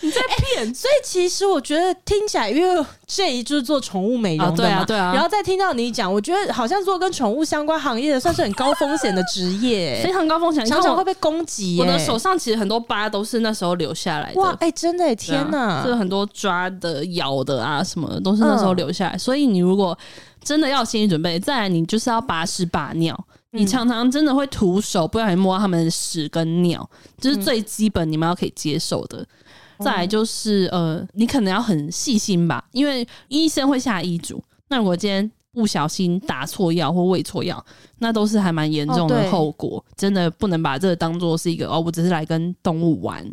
[0.00, 0.74] 你在骗、欸？
[0.74, 5.12] 所以其实我觉得听起来，因为这一就是做宠物美容的嘛，啊对啊，对啊。
[5.14, 11.78] 然后再听到你讲，我觉得好像做跟宠物相关行业的，算是很高风险的职业，非常高风险，想想会被攻击。
[11.80, 14.40] 我的手上其实很多疤都是那时候留下来的。
[14.40, 19.16] 哇，哎、欸，真的，天哪，就是很多抓的、咬的啊，什么的都是那时候留下来。
[19.16, 19.96] 嗯、所以你如果
[20.44, 23.18] 真的要心理准备，再来你就是要把屎把尿。
[23.52, 26.86] 你常常真的会徒手不小心摸他们的屎跟尿，
[27.18, 29.26] 这、就是最基本你们要可以接受的。
[29.78, 34.42] 嗯、再来就是呃，你可能要很细心吧，因为医生会下医嘱。
[34.68, 37.64] 那如果今天不小心打错药或喂错药，
[37.98, 39.78] 那都是还蛮严重的后果。
[39.78, 43.24] 哦、真的不能把这个当做是一个哦，我只是来跟动物玩，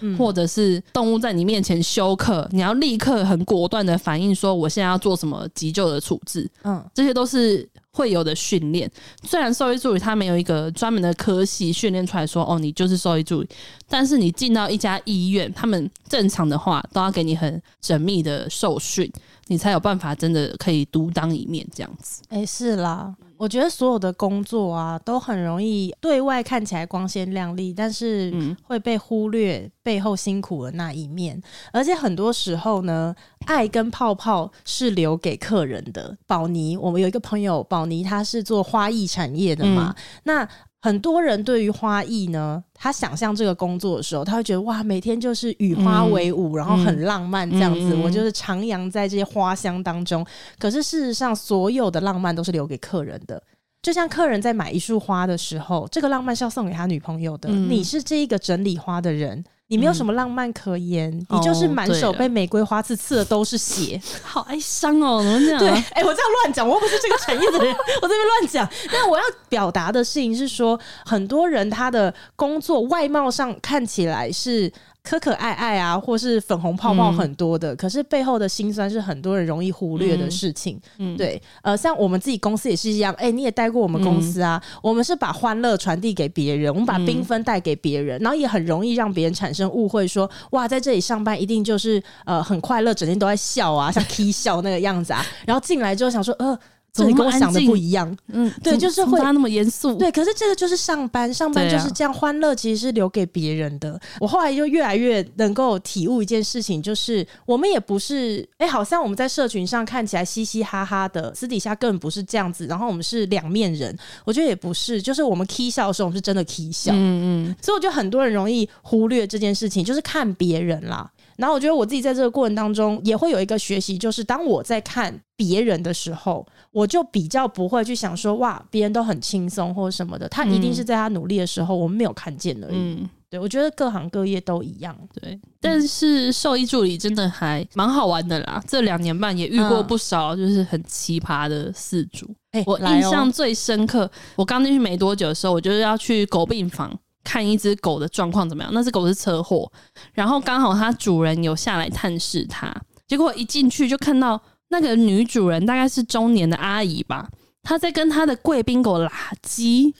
[0.00, 6.50] 嗯、或者是动物在你面前休克，你要立刻很果断的反应说我现在要做什么急救的处置。
[6.64, 7.66] 嗯，这些都是。
[7.92, 8.90] 会有的训练，
[9.24, 13.48] 虽然兽医助理他没有一个专门的科系训练出来说，哦，你就是兽医助理，
[13.88, 19.10] 但是你进到一家医院，他们正常的话都要给你很缜密的受训，
[19.48, 22.22] 你才有办法真的可以独当一面这样子。
[22.28, 23.14] 哎，是啦。
[23.40, 28.30] 我觉得所有的工作啊，都很容易对外看起来光鲜亮丽，但是
[28.62, 31.40] 会被忽略背后辛苦的那一面。
[31.72, 36.14] 而且很多时候呢，爱跟泡泡是留给客人的。
[36.26, 40.48] 宝妮，我们有一个朋友，宝妮，他是做花艺产业的嘛，嗯、那。
[40.82, 47.94] 很多人对于花艺呢，他想象这个工作的时候，他会觉得哇，每天就是与花为伍，嗯、然后很浪漫这样子。
[47.94, 50.24] 嗯、我就是徜徉在这些花香当中。
[50.58, 53.42] 可是事实上，所有的浪漫都是留给客人的。
[53.82, 57.48] 就像客人在买一束花的时候，这个浪漫是要送给他女朋友的。
[57.50, 59.44] 嗯、你是这一个整理花的人。
[59.70, 65.22] 你没有什么浪漫可言，嗯、你就是满手被玫瑰花刺刺的都是血， 好哀伤哦！
[65.22, 65.58] 怎么这样？
[65.60, 68.68] 对，哎、欸，我这样乱讲，我又不是这个产业的人， 我这边乱讲。
[68.92, 74.70] 但我要表达的事情是说，很多人他的工作外貌上看起来是。
[75.02, 80.80] 可可爱爱啊，或是粉红泡泡很多的，嗯、可是背后的辛酸是很多人容易忽略的事情。
[80.98, 96.58] 嗯，对，呃，像我们自己公司也是一样，哎、欸，你也待过我们公司啊，嗯、我们是把欢乐传递给别人，我们把缤纷带给别人，嗯、然后也很容易让别人产生误会说，说哇，在这里上班一定就是呃很快乐，整天都在笑啊，像 K 笑那个样子啊，然后进来之后想说，呃。
[96.92, 103.92] 这里跟我想的不一样，嗯，对，就是会他那么严肃，对，可是这个就是上班，上班就是这样，欢乐其实是留给别人的。
[103.92, 112.66] 啊、我后来就越来越能够体悟一件事情，就是我们也不是，哎、欸，好像我们在社群上看起来嘻嘻哈哈的，私底下根本不是这样子。
[112.66, 117.56] 然后我们是两面人，我觉得也不是，就是我们 k 笑的时候，我们是真的 k 笑，嗯嗯。
[117.62, 121.10] 所以我觉得很多人容易忽略这件事情，就是看别人啦。
[121.40, 132.74] 然后我觉得我自己在这个过程当中也会有一个学习，就是当我在看别人的时候，我就比较不会去想说哇，别人都很轻松或者什么的，他一定是在他努力的时候，我们没有看见而已。
[132.74, 134.94] 嗯，对，我觉得各行各业都一样。
[135.18, 138.62] 对，但是兽医助理真的还蛮好玩的啦。
[138.68, 142.28] 这两年半也遇过不少就是很奇葩的饲主。
[142.66, 146.94] 我印象最深刻，哦、我刚进去没多久的时候，我就是要去狗病房。
[147.22, 148.72] 看一只狗的状况怎么样？
[148.72, 149.70] 那只狗是车祸，
[150.12, 152.74] 然后刚好它主人有下来探视它，
[153.06, 157.28] 结果一进去就看到那个女主人大概是中年的阿姨吧，
[157.62, 159.10] 她在跟她的贵宾狗拉
[159.42, 159.94] 鸡，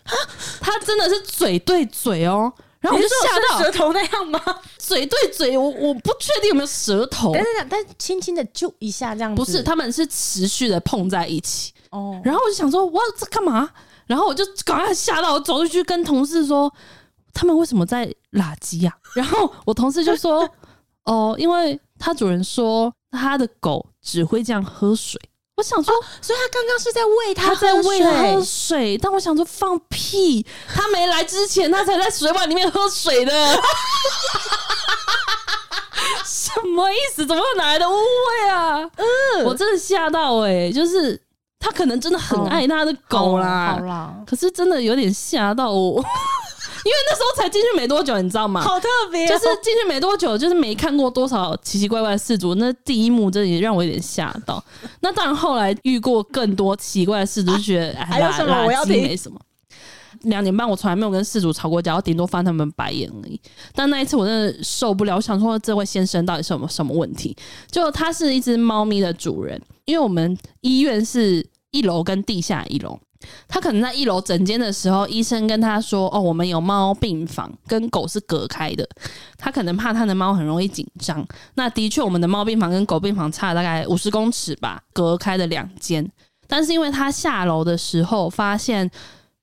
[0.61, 4.41] 她真的是嘴对嘴哦，然后我就吓到，舌头那样吗？
[4.79, 13.69] 嘴对嘴，我我不确定有没有舌头，但是但轻轻的就一下这样子，不是，他们是持续的碰在一起哦，然后我就想说，哇，这干嘛？
[14.07, 16.73] 然后我就赶快吓到，我走出去跟同事说。
[17.33, 18.93] 他们为什么在垃圾呀？
[19.15, 20.49] 然后我同事就说
[21.05, 25.21] ：“哦，因为他主人说他的狗只会这样喝水。”
[25.57, 28.97] 我想说，所以他刚刚是在喂他，他在喂他喝水。
[28.97, 30.47] 但我想说，放屁！
[30.75, 33.33] 他没来之前，他才在水碗里面喝水的。
[36.25, 37.27] 什么意思？
[37.27, 38.79] 怎么会哪来的误会啊？
[38.97, 40.73] 嗯，我真的吓到哎！
[40.73, 41.21] 就是
[41.59, 46.03] 他可能真的很爱他的狗啦，好啦，可是真的有点吓到我。
[46.85, 48.61] 因为那时候才进去没多久，你知道吗？
[48.61, 52.55] 好特别，就是进去没多久，就是没看过多少奇奇怪怪的事主。
[52.55, 54.63] 那第一幕真的也让我有点吓到。
[55.01, 59.39] 那当然，后来遇过更多奇怪的事主，就觉得还有什么我要听没什么。
[60.23, 63.41] 两年半我从来没有跟事主吵过架，我顶多翻他们白眼而已。
[63.75, 67.35] 但那一次我真的受不了，我想说这位先生到底是什么什么问题？
[67.71, 72.99] 就他是一只猫咪的主人，因为我们医院是一楼跟地下一楼。
[73.49, 78.89] 他可能在一楼诊间的时候，医生跟他说：“哦，我们有猫病房，跟狗是隔开的。”
[79.37, 81.27] 他可能怕他的猫很容易紧张。
[81.55, 86.11] 那的确，我们的猫病房跟狗病房差了大概五十公尺吧，隔开的两间。
[86.47, 88.91] 但是因为他下楼的时候发现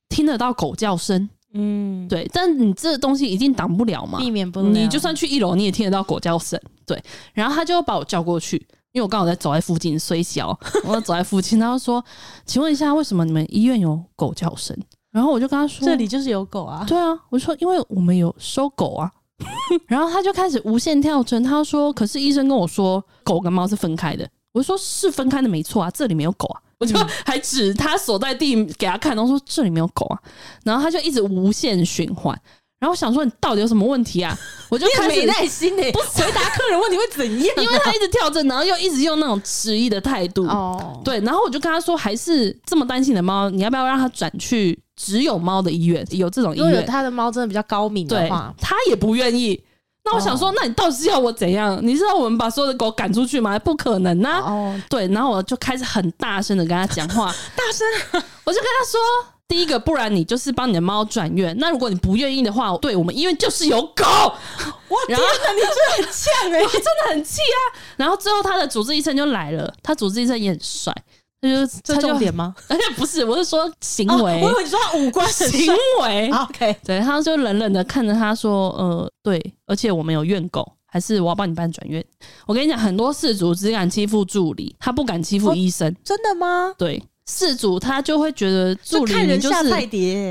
[0.10, 2.30] 听得到狗叫声，嗯，对。
[2.34, 4.68] 但你这东西一定挡不了嘛，避免不了。
[4.70, 7.02] 你就算去一楼，你也听得到狗叫声，对。
[7.34, 8.68] 然后他就把我叫过去。
[8.98, 12.04] 因为我刚好在走在附近，虽小， 我走在附近，他就说
[12.48, 14.76] ：“请问一下，为什么你们医院有狗叫声？”
[15.14, 19.12] 然后我就跟他说：“这里就是有狗啊。”对啊，我说：“因为我们有收狗啊。
[19.86, 30.20] ”然后他就开始无限跳针，他说：“可是医生跟我说，狗跟猫是分开的。”我说：“是分开的，没错啊，这里没有狗啊。”我就还指他所在地给他看，然后说：“这里没有狗啊。”
[30.66, 32.36] 然后他就一直无限循环。
[32.80, 34.38] 然后我想说，你到底有什么问题啊？
[34.70, 37.56] 我就开始没耐心呢，不回答客人问题会怎样？
[37.58, 40.46] 因为他一直跳针，然后又一直用那种迟疑的态度。
[40.46, 46.06] 哦，对，然后我就跟他说，还是这么担心你的猫，你要不要让他转去只有猫的医院？
[46.12, 49.60] 有这种医院，如果他的猫真的比较高明的话，他也不愿意。
[50.06, 51.80] 那我想说，那你到底是要我怎样？
[51.82, 53.58] 你是要我们把所有的狗赶出去吗？
[53.60, 54.40] 不可能啊！
[54.40, 59.34] 哦，对，然后我就开始很大声的跟他讲话， 大声，我就跟他说。
[59.48, 61.56] 第一个，不然你就是帮你的猫转院。
[61.58, 64.04] 那如果你不愿意的话，对我们医院就是有狗。
[64.90, 67.60] 我天哪，你真的很呛哎、欸， 我真的很气啊！
[67.98, 70.94] 然后最后他的主治医生就来了，他主治医生也很帅，
[71.42, 72.54] 他就这重点吗？
[72.68, 74.14] 而 且不是，我是说行为。
[74.16, 76.30] 哦、我以为你说他五官行为。
[76.32, 82.04] OK，对，他就冷冷的看着他说：“呃，对，而且我们有怨狗，还是我要帮你办转院。”
[82.46, 85.90] 我跟你讲，很多事主只敢欺负助理，他不敢欺负医生。
[85.90, 85.96] 哦。
[86.04, 86.74] 真的吗？
[86.78, 87.02] 对。
[87.30, 89.70] 饲主他就会觉得助理你就是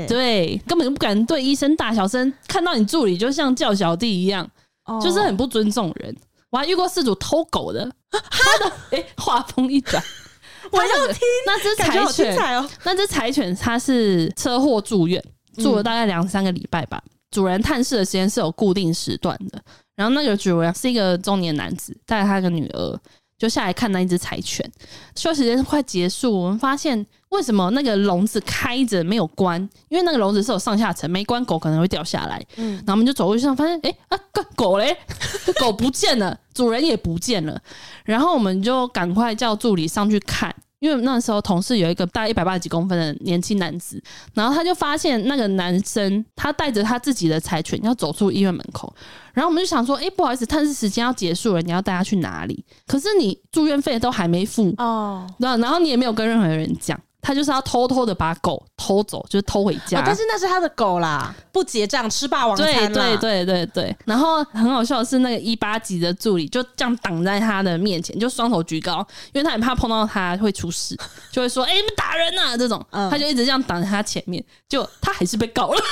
[0.07, 4.49] 对，根本就不敢对医生大小声，看到你助理就像叫小弟一样，
[4.85, 6.15] 哦、就是很不尊重人。
[6.49, 10.01] 我还遇过事主偷狗的，他的哎，话锋一转，
[10.71, 15.23] 我要听那只柴犬，哦、那只柴犬它是车祸住院，
[15.57, 16.99] 住了大概两三个礼拜吧。
[17.05, 19.61] 嗯、主人探视的时间是有固定时段的，
[19.95, 22.99] 然后那个主人是一个中年男子，带着他的女儿。
[23.37, 24.67] 就下来看那一只柴犬，
[25.15, 29.61] 休息时间快结束，我们发现为什么那个笼子开着没有关？
[29.89, 32.43] 因为那个笼子是有上下层，没关狗可能会掉下来。
[32.55, 34.97] 嗯，然后我们就走过去上，发现哎、欸、啊，狗狗嘞，
[35.59, 37.61] 狗不见了，主人也不见了，
[38.05, 40.53] 然后我们就赶快叫助理上去看。
[40.79, 44.01] 因为那时候同事有一个大概一百八十几公分的年轻男子，
[44.33, 48.93] 然后他就发现那个男生他带着他自己的柴犬要走出医院门口，
[49.33, 52.63] 然后我们就想说，哎，不好意思，探视时间要结束了，你要带他去哪里？
[52.85, 56.99] 可是你住院费都还没付哦，然后你也没有跟任何人讲。
[57.27, 59.99] 他就是要偷偷的把狗偷走，就是偷回家。
[59.99, 62.65] 哦，但是那是他的狗啦，不结账吃霸王餐。
[62.65, 63.97] 对对对对对。
[64.05, 70.97] 然后很好笑的是，那个一八级的助理就这样挡在他的面前，就双手举高，因为他很怕碰到他会出事，
[71.29, 75.77] 就会说：“哎、欸，你们打人呐、啊！”这种，嗯、他就一直这样挡在他前面，就他还是被告了。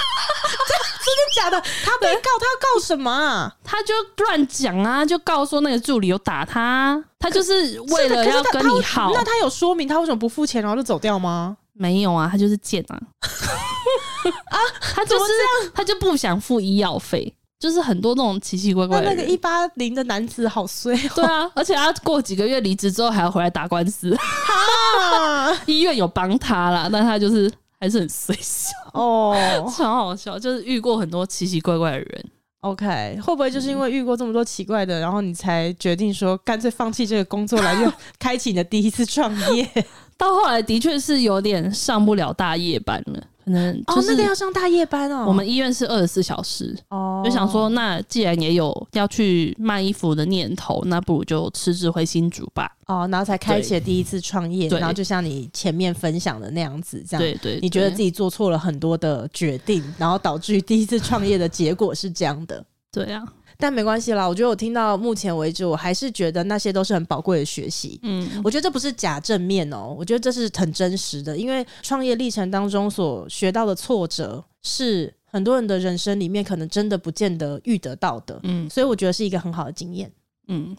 [1.05, 1.61] 真的假的？
[1.83, 3.55] 他被告，他要告什么啊？
[3.63, 9.11] 他就乱讲啊，就告说那个助理有打他，他就是为了要跟你好。
[9.13, 11.57] 那他有说明他为什么不付钱，然后就走掉吗？
[11.73, 12.97] 没有啊，他就是贱啊！
[14.49, 14.57] 啊，
[14.95, 19.09] 他就是这样，他就不想付医药费，就是很多那种奇奇怪怪的。
[19.09, 21.11] 那个一八零的男子好衰哦。
[21.15, 24.17] 对啊，而且他过几个月离职之后还要回来打官司。
[25.67, 27.51] 医院有帮他啦，但他就是。
[27.85, 29.35] 还是很随笑哦，
[29.77, 32.25] 超好笑，就是遇过很多奇奇怪怪的人。
[32.61, 39.69] OK，会不会就是因为遇过这么多奇怪的，然后你才决定说干脆放弃这个工作， 来就开启你的第一次创业？
[40.17, 43.23] 到后来的确是有点上不了大夜班了。
[43.45, 45.25] 可能哦，那个要上大夜班哦。
[45.27, 52.71] 我们医院是二十四小时哦，就想说，那既然也有要去卖衣服的念头，那不如就辞职回新竹吧。
[52.87, 62.65] 哦，然后才开启了第一次创业，然后就像你前面分享的那样子，这样对，对对，你觉得自己做错了很多的决定，然后导致于第一次创业的结果是这样的。
[62.91, 63.23] 对啊。
[63.57, 67.99] 但没关系啦，我觉得我听到目前为止，我还是觉得那些都是很宝贵的学习。
[68.03, 78.39] 嗯，我觉得这不是假正面哦，我觉得这是很真实的，因为创业历程当中所学到的挫折，是很多人的人生里面可能真的不见得遇得到的。
[78.43, 80.11] 嗯，所以我觉得是一个很好的经验。
[80.47, 80.75] 嗯，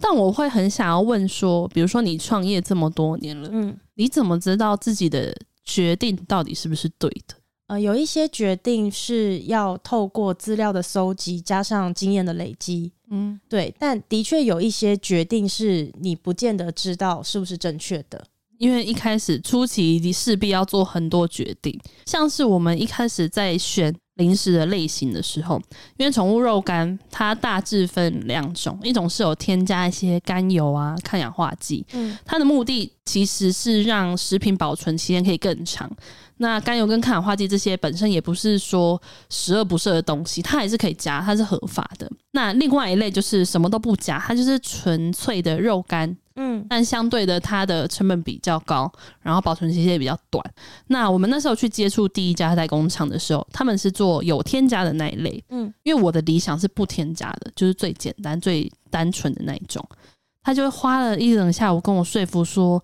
[0.00, 7.34] 但我会很想要问说，比如说你创业这么多年了，嗯，你怎么知道自己的决定到底是不是对的？
[7.70, 13.72] 呃，有一些决定是要透过资料的搜集，加上经验的累积，嗯，对。
[13.78, 18.24] 但的确有一些决定是你不见得知道是不是正确的，
[18.58, 25.62] 因为一开始初期你势必要做很多决定，像是我们一开始在选零食的类型的时候，
[25.96, 35.88] 因为宠物肉干它大致分两种，一种是有添加一些甘油啊、抗氧化剂，嗯，它的目的其实是让食品保存期间可以更长。
[36.42, 42.10] 那甘油跟抗氧化剂这些本身也不是说十恶不赦的东西，它还是可以加，它是合法的。
[42.30, 50.42] 那另外一类就是什么都不加，它就是纯粹的肉干，嗯，但相对的它的成本比较高，然后保存期间也比较短。
[50.86, 59.86] 那我们那时候去接触第一家代工厂的时候，他们是做有添加的那一类，嗯，因为我的理想是不添加的，就是最简单、最单纯的那一种。
[60.42, 62.82] 他就花了一整下午跟我说服说。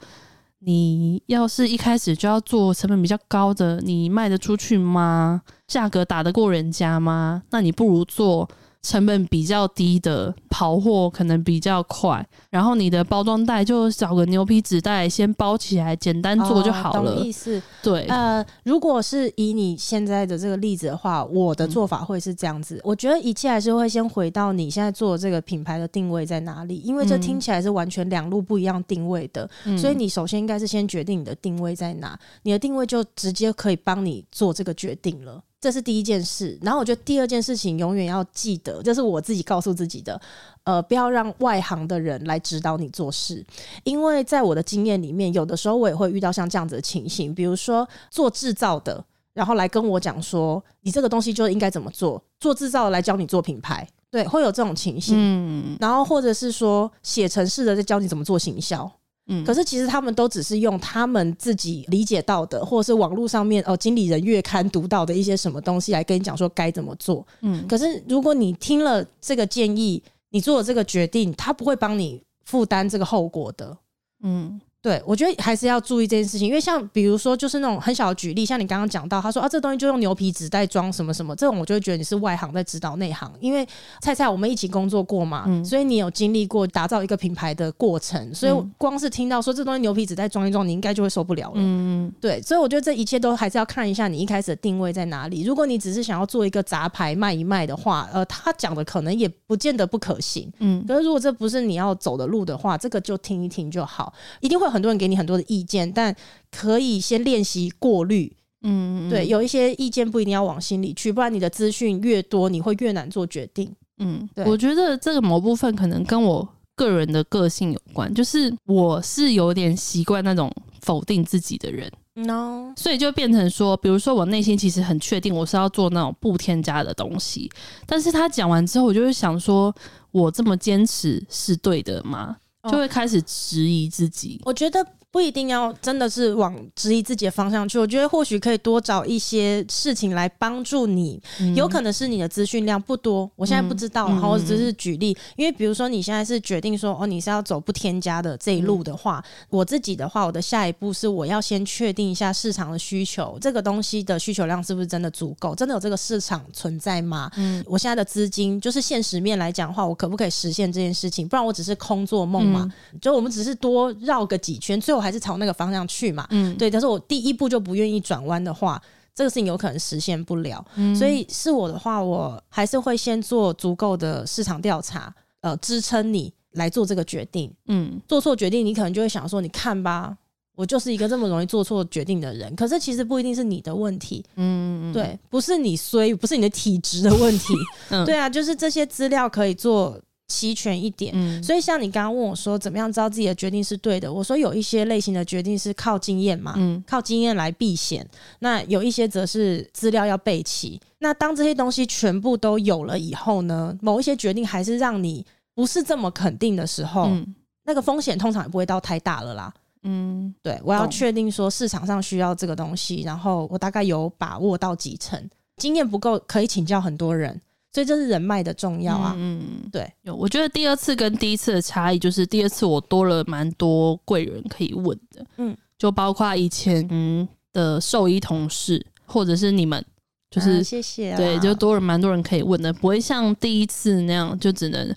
[0.58, 5.42] 你要是一开始就要做成本比较高的，你卖得出去吗？
[5.66, 7.42] 价格打得过人家吗？
[7.50, 8.48] 那你不如做。
[8.86, 17.10] 成本比较低的跑货可能比较快，然后你的包装袋就找个牛皮纸袋先包起来，简单做就好了。
[17.10, 17.60] 哦、懂意思？
[17.82, 22.76] 对，呃，如果是以你现在的这个例子的话，我的做法会是这样子。
[22.76, 35.42] 嗯、我觉得一切还是会先回到你现在做的这个品牌的定位在哪里，因为这听起来是完全两路不一样定位的，嗯、所以你首先应该是先决定你的定位在哪，你的定位就直接可以帮你做这个决定了。
[35.66, 40.20] 这是第一件事，然后我觉得第二件事情永远要记得，这是我自己告诉自己的，
[40.62, 43.44] 呃，不要让外行的人来指导你做事，
[43.82, 49.04] 因为在我的经验里面，有的时候我也会遇到像这样子的情形，比如说做制造的，
[49.34, 58.88] 然后来跟我讲说，你这个东西就应该怎么做，做制造的来教你做品牌，对，会有这种情形，嗯，然后或者是说写程式的在教你怎么做行销。
[59.28, 67.26] 嗯，可是其实他们都只是用他们自己理解到的，或者是网络上面哦，经理人月刊读到的一些什么东西来跟你讲说该怎么做。
[67.40, 73.76] 嗯，可是如果你听了这个建议，你做了这个决定，他不会帮你负担这个后果的。
[74.22, 74.60] 嗯。
[74.86, 83.28] 对，我觉得还是要注意这件事情，因为像比如说，就是那种很小的举例，像你刚刚讲到，他说啊，这东西就用牛皮纸袋装什么什么，这种我就会觉得你是外行在指导内行。
[83.40, 83.66] 因为
[84.00, 91.54] 菜菜我们一起工作过嘛，嗯、所以你有经历过打造一个品牌的过程，所以光是听到说这东西牛皮纸袋装一装，你应该就会受不了了。
[91.56, 95.42] 嗯，对，所以我觉得这一切都还是要看一下你一开始的定位在哪里。
[95.42, 100.48] 如果你只是想要做一个杂牌卖一卖的话，呃，他讲的可能也不见得不可行。
[100.60, 106.14] 嗯，可是如果这不是你要走的路的话，这个就听一听就好，一定会有很多人给你很多的意见，但
[106.52, 108.36] 可以先练习过滤。
[108.62, 113.72] 嗯，对，有一些意见不一定要往心里去，不然你的资讯越多，你会越难做决定。
[113.98, 120.52] 嗯，对，我觉得这个某部分可能跟我个人的个性有关，就是我是有点习惯那种
[120.82, 121.90] 否定自己的人。
[122.14, 127.48] No，所以就变成说，比如说我内心其实很确定我是要做那种不添加的东西，
[127.84, 129.72] 但是他讲完之后，我就会想说，
[130.10, 132.38] 我这么坚持是对的吗？
[132.70, 134.40] 就会开始质疑自己。
[134.44, 134.84] 我觉得。
[135.12, 141.20] 不一定要真的是往质疑自己的方向去，我觉得或许可以多找一些事情来帮助你。
[141.40, 145.16] 嗯、有可能是你的资讯量不多，我现在不知道，然后、我、只是举例。
[145.36, 157.30] 因为比如说你现在是决定说哦，你是要走不添加的这一路的话，嗯、我自己的话，我的下一步是我要先确定一下市场的需求，这个东西的需求量是不是真的足够，真的有这个市场存在吗？
[157.36, 161.26] 嗯，我现在的资金就是现实面来讲的话，我可不可以实现这件事情？
[161.26, 162.70] 不然我只是空做梦嘛。
[162.92, 165.06] 嗯、就我们只是多绕个几圈，最后。
[165.06, 166.26] 还是朝那个方向去嘛？
[166.30, 166.68] 嗯，对。
[166.68, 168.82] 但是我第一步就不愿意转弯的话，
[169.14, 170.64] 这个事情有可能实现不了。
[170.74, 177.52] 嗯，所以是我的话，我还是会先做足够的市场调查，呃，支撑你来做这个决定。
[177.68, 180.16] 嗯，做错决定，你可能就会想说：“你看吧，
[180.56, 184.24] 我就是一个这么容易做错决定的人。”可是其实不一定是你的问题。
[184.34, 187.54] 嗯，对，不是你衰，不是你的体质的问题。
[187.90, 190.00] 嗯，对啊，就是这些资料可以做。
[190.28, 194.12] 齐全一点，嗯，所以像你刚刚问我说，怎么样知道自己的决定是对的？
[194.12, 198.06] 我说有一些类型的决定是靠经验嘛，嗯，靠经验来避险。
[198.40, 200.80] 那有一些则是资料要备齐。
[200.98, 205.24] 那当这些东西全部都有了以后呢，某一些决定还是让你
[205.54, 209.54] 不是这么肯定的时候，嗯，那个风险通常也不会到太大了啦。
[209.84, 217.40] 嗯，对，我要确定说市场上需要这个东西，然后我大概有把握到几成，经验不够可以请教很多人。
[217.76, 219.38] 所以这是人脉的重要啊，嗯，
[219.70, 229.84] 对，有，我觉得第二次跟第一次的差异就是，第二次我多了蛮多贵人可以问的，嗯，就包括以前的兽医同事，或者是你们，
[230.30, 234.96] 就是、啊、谢谢，对，就多了蛮多人可以问的，不会像第一次那样就只能。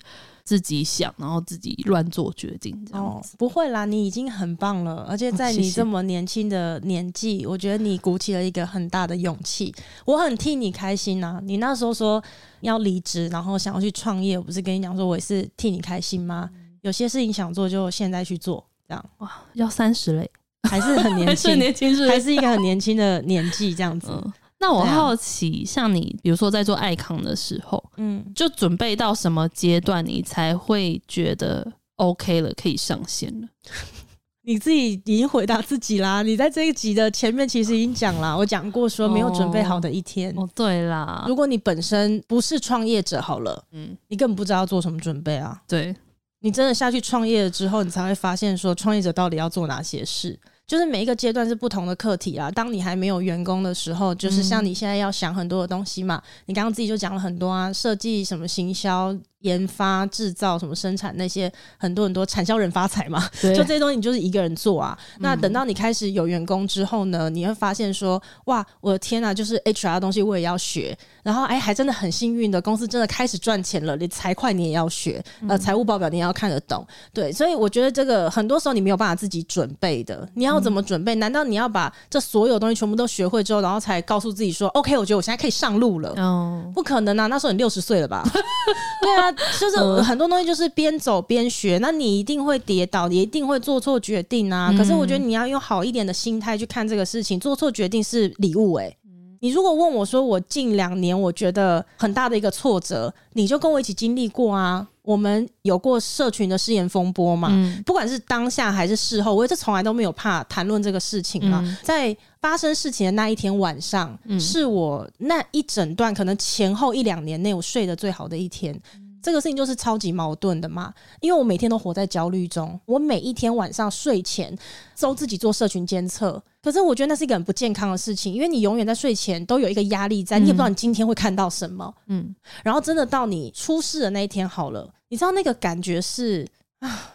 [0.50, 3.84] 自己想，然后自己乱做决定，这样子、哦、不会啦。
[3.84, 7.46] 你已经很棒了，而且在你这么年轻的年纪。
[7.46, 9.72] 我觉得你鼓起了一个很大的勇气，
[10.04, 11.40] 我很替你开心呐、啊。
[11.44, 12.20] 你那时候说
[12.62, 16.50] 要离职，然后想要去创业，我不是跟你讲说我也是替你开心吗？
[16.52, 20.28] 嗯、有些事情想做，就现在去做，这样哇，要三十嘞。
[20.68, 24.08] 还是很年轻， 年轻是，还是一个很年轻的年纪这样子。
[24.10, 33.48] 嗯那我好奇，像你，比如说在做爱康的时候，嗯，就准备到什么阶段，你才会觉得 OK 了，可以上线了？
[34.44, 36.22] 你自己已经回答自己啦。
[36.22, 40.30] 你在这一集的前面其实已经讲了，我讲过说没有准备好的一天。
[40.36, 45.62] 哦，对啦，如果你本身不是创业者，好了，嗯，你根本不知道要做什么准备啊。
[45.68, 45.94] 对，
[46.40, 50.38] 你真的下去创业了之后，你才会发现说，创业者到底要做哪些事。
[50.70, 52.48] 就是每一个阶段是不同的课题啦。
[52.48, 56.22] 当你还没有员工的时候，就是像你现在要想很多的东西嘛。
[56.46, 59.12] 你刚刚自己就讲了很多啊，设计什么行销。
[59.40, 64.98] 研发、制造什么生产那些很多很多产销人发财嘛， 就这些东西你就是一个人做啊。
[65.14, 70.96] 嗯、那等到你开始有员工之后呢，你会发现说，哇，我的天呐，就是 HR 的东西我也要学。
[71.22, 76.86] 然后哎，还真的很幸运的，公司真的开始赚钱了，你财会你也要学，呃，财务报表你也要看得懂。
[77.12, 80.28] 对，所以我觉得这个很多时候你没有办法自己准备的。
[80.34, 81.14] 你要怎么准备？
[81.16, 86.10] 难道你要把这所有东西全部都学会之后，然后才告诉自己说，OK，我觉得我现在可以上路了？
[86.16, 87.26] 哦，不可能啊！
[87.26, 88.22] 那时候你六十岁了吧？
[89.02, 89.29] 对啊。
[89.58, 94.72] 就是很多东西就是边走边学，那你一定会跌倒，也一定会做错决定啊。
[94.76, 98.96] 可是我觉得你要用好一点的心态去看这个事情，做错决定是礼物诶。
[99.42, 104.86] 你如果问我说，我近两年我觉得很大的一个挫折，你就跟我一起经历过啊。
[105.02, 107.48] 我们有过社群的誓言风波嘛？
[107.50, 111.62] 嗯、不管是当下还是事后，我这从来都没有怕谈论这个事情啊。
[111.64, 118.78] 嗯、在发生事情的那一天晚上，嗯、是我那一整段可能前后一两年内我睡得最好的一天。
[119.22, 124.56] 这个事情就是超级矛盾的嘛，因为我每天都活在焦虑中，我每一天晚上睡前
[124.98, 136.46] 都自己做社群监测，可是我觉得那是一个很不健康的事情，因为你永远在睡前都有一个压力在，你也不知道你今天会看到什么，嗯，然后真的到你出事的那一天好了，你知道那个感觉是
[136.80, 137.14] 啊，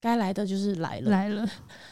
[0.00, 1.48] 该来的就是来了，来了，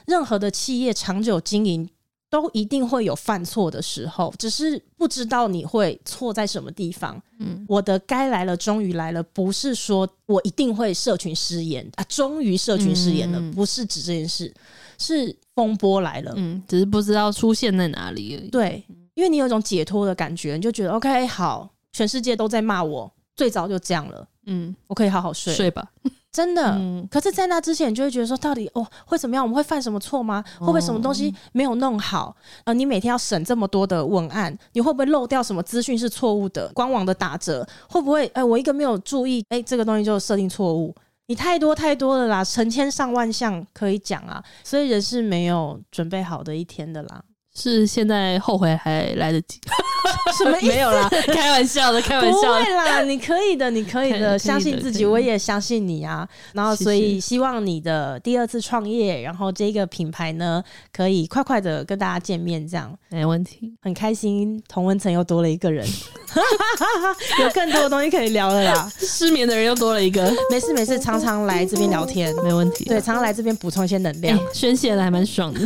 [0.06, 1.88] 任何的企业长久经营。
[2.28, 7.20] 都一定会有犯错的时候，只是不知道你会错在什么地方。
[7.38, 14.52] 嗯，我的该来了，终于来了，不是说我一定会社群失言啊，终于社群失言了，嗯、不是指这件事，
[14.98, 16.32] 是风波来了。
[16.36, 18.48] 嗯，只是不知道出现在哪里而已。
[18.48, 24.26] 对，因为你有一种解脱的感觉，你就觉得 OK，好，全世界都在骂我，最早就这样了。
[24.46, 25.90] 嗯，我可以好好睡睡吧。
[26.36, 29.42] 真的，嗯、可是，在那之前，你就会觉得说，到底哦会怎么样？
[29.42, 30.44] 我们会犯什么错吗？
[30.60, 32.36] 会不会什么东西没有弄好？
[32.64, 36.70] 呃，你每天要审这么多的文案，你会不会漏掉什么资讯是错误的？
[36.74, 38.26] 官网的打折会不会？
[38.26, 40.94] 哎、呃，我一个没有注意，哎，这个东西就设定错误。
[41.28, 47.22] 你太多太多了啦，成千上万项可以讲啊，所以人是没有准备好的一天的啦。
[47.54, 49.58] 是现在后悔还来得及？
[50.36, 50.66] 什么意思？
[50.68, 52.60] 没有啦，开玩笑的，开玩笑的。
[52.60, 56.26] 不会啦，你 可以的，你可以的，相信自己，我也相信你啊。
[56.52, 63.74] 然后，所以希望你的第二次创业，然后这个品牌呢，可以快快的跟大家见面，这样没问题。
[63.82, 65.86] 很开心，同温层又多了一个人，
[67.40, 68.90] 有更多的东西可以聊了啦。
[68.98, 72.84] 失眠的人又多了一个，没事没事，常常来这边聊天，没问题。
[72.84, 75.60] 对，常常来这边补充一些能量，宣泄的还蛮爽的。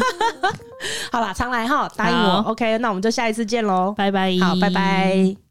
[1.10, 4.29] 好啦，常来哈，答应我，OK，那我们就下一次见喽，拜拜。
[4.38, 5.49] 好，拜拜。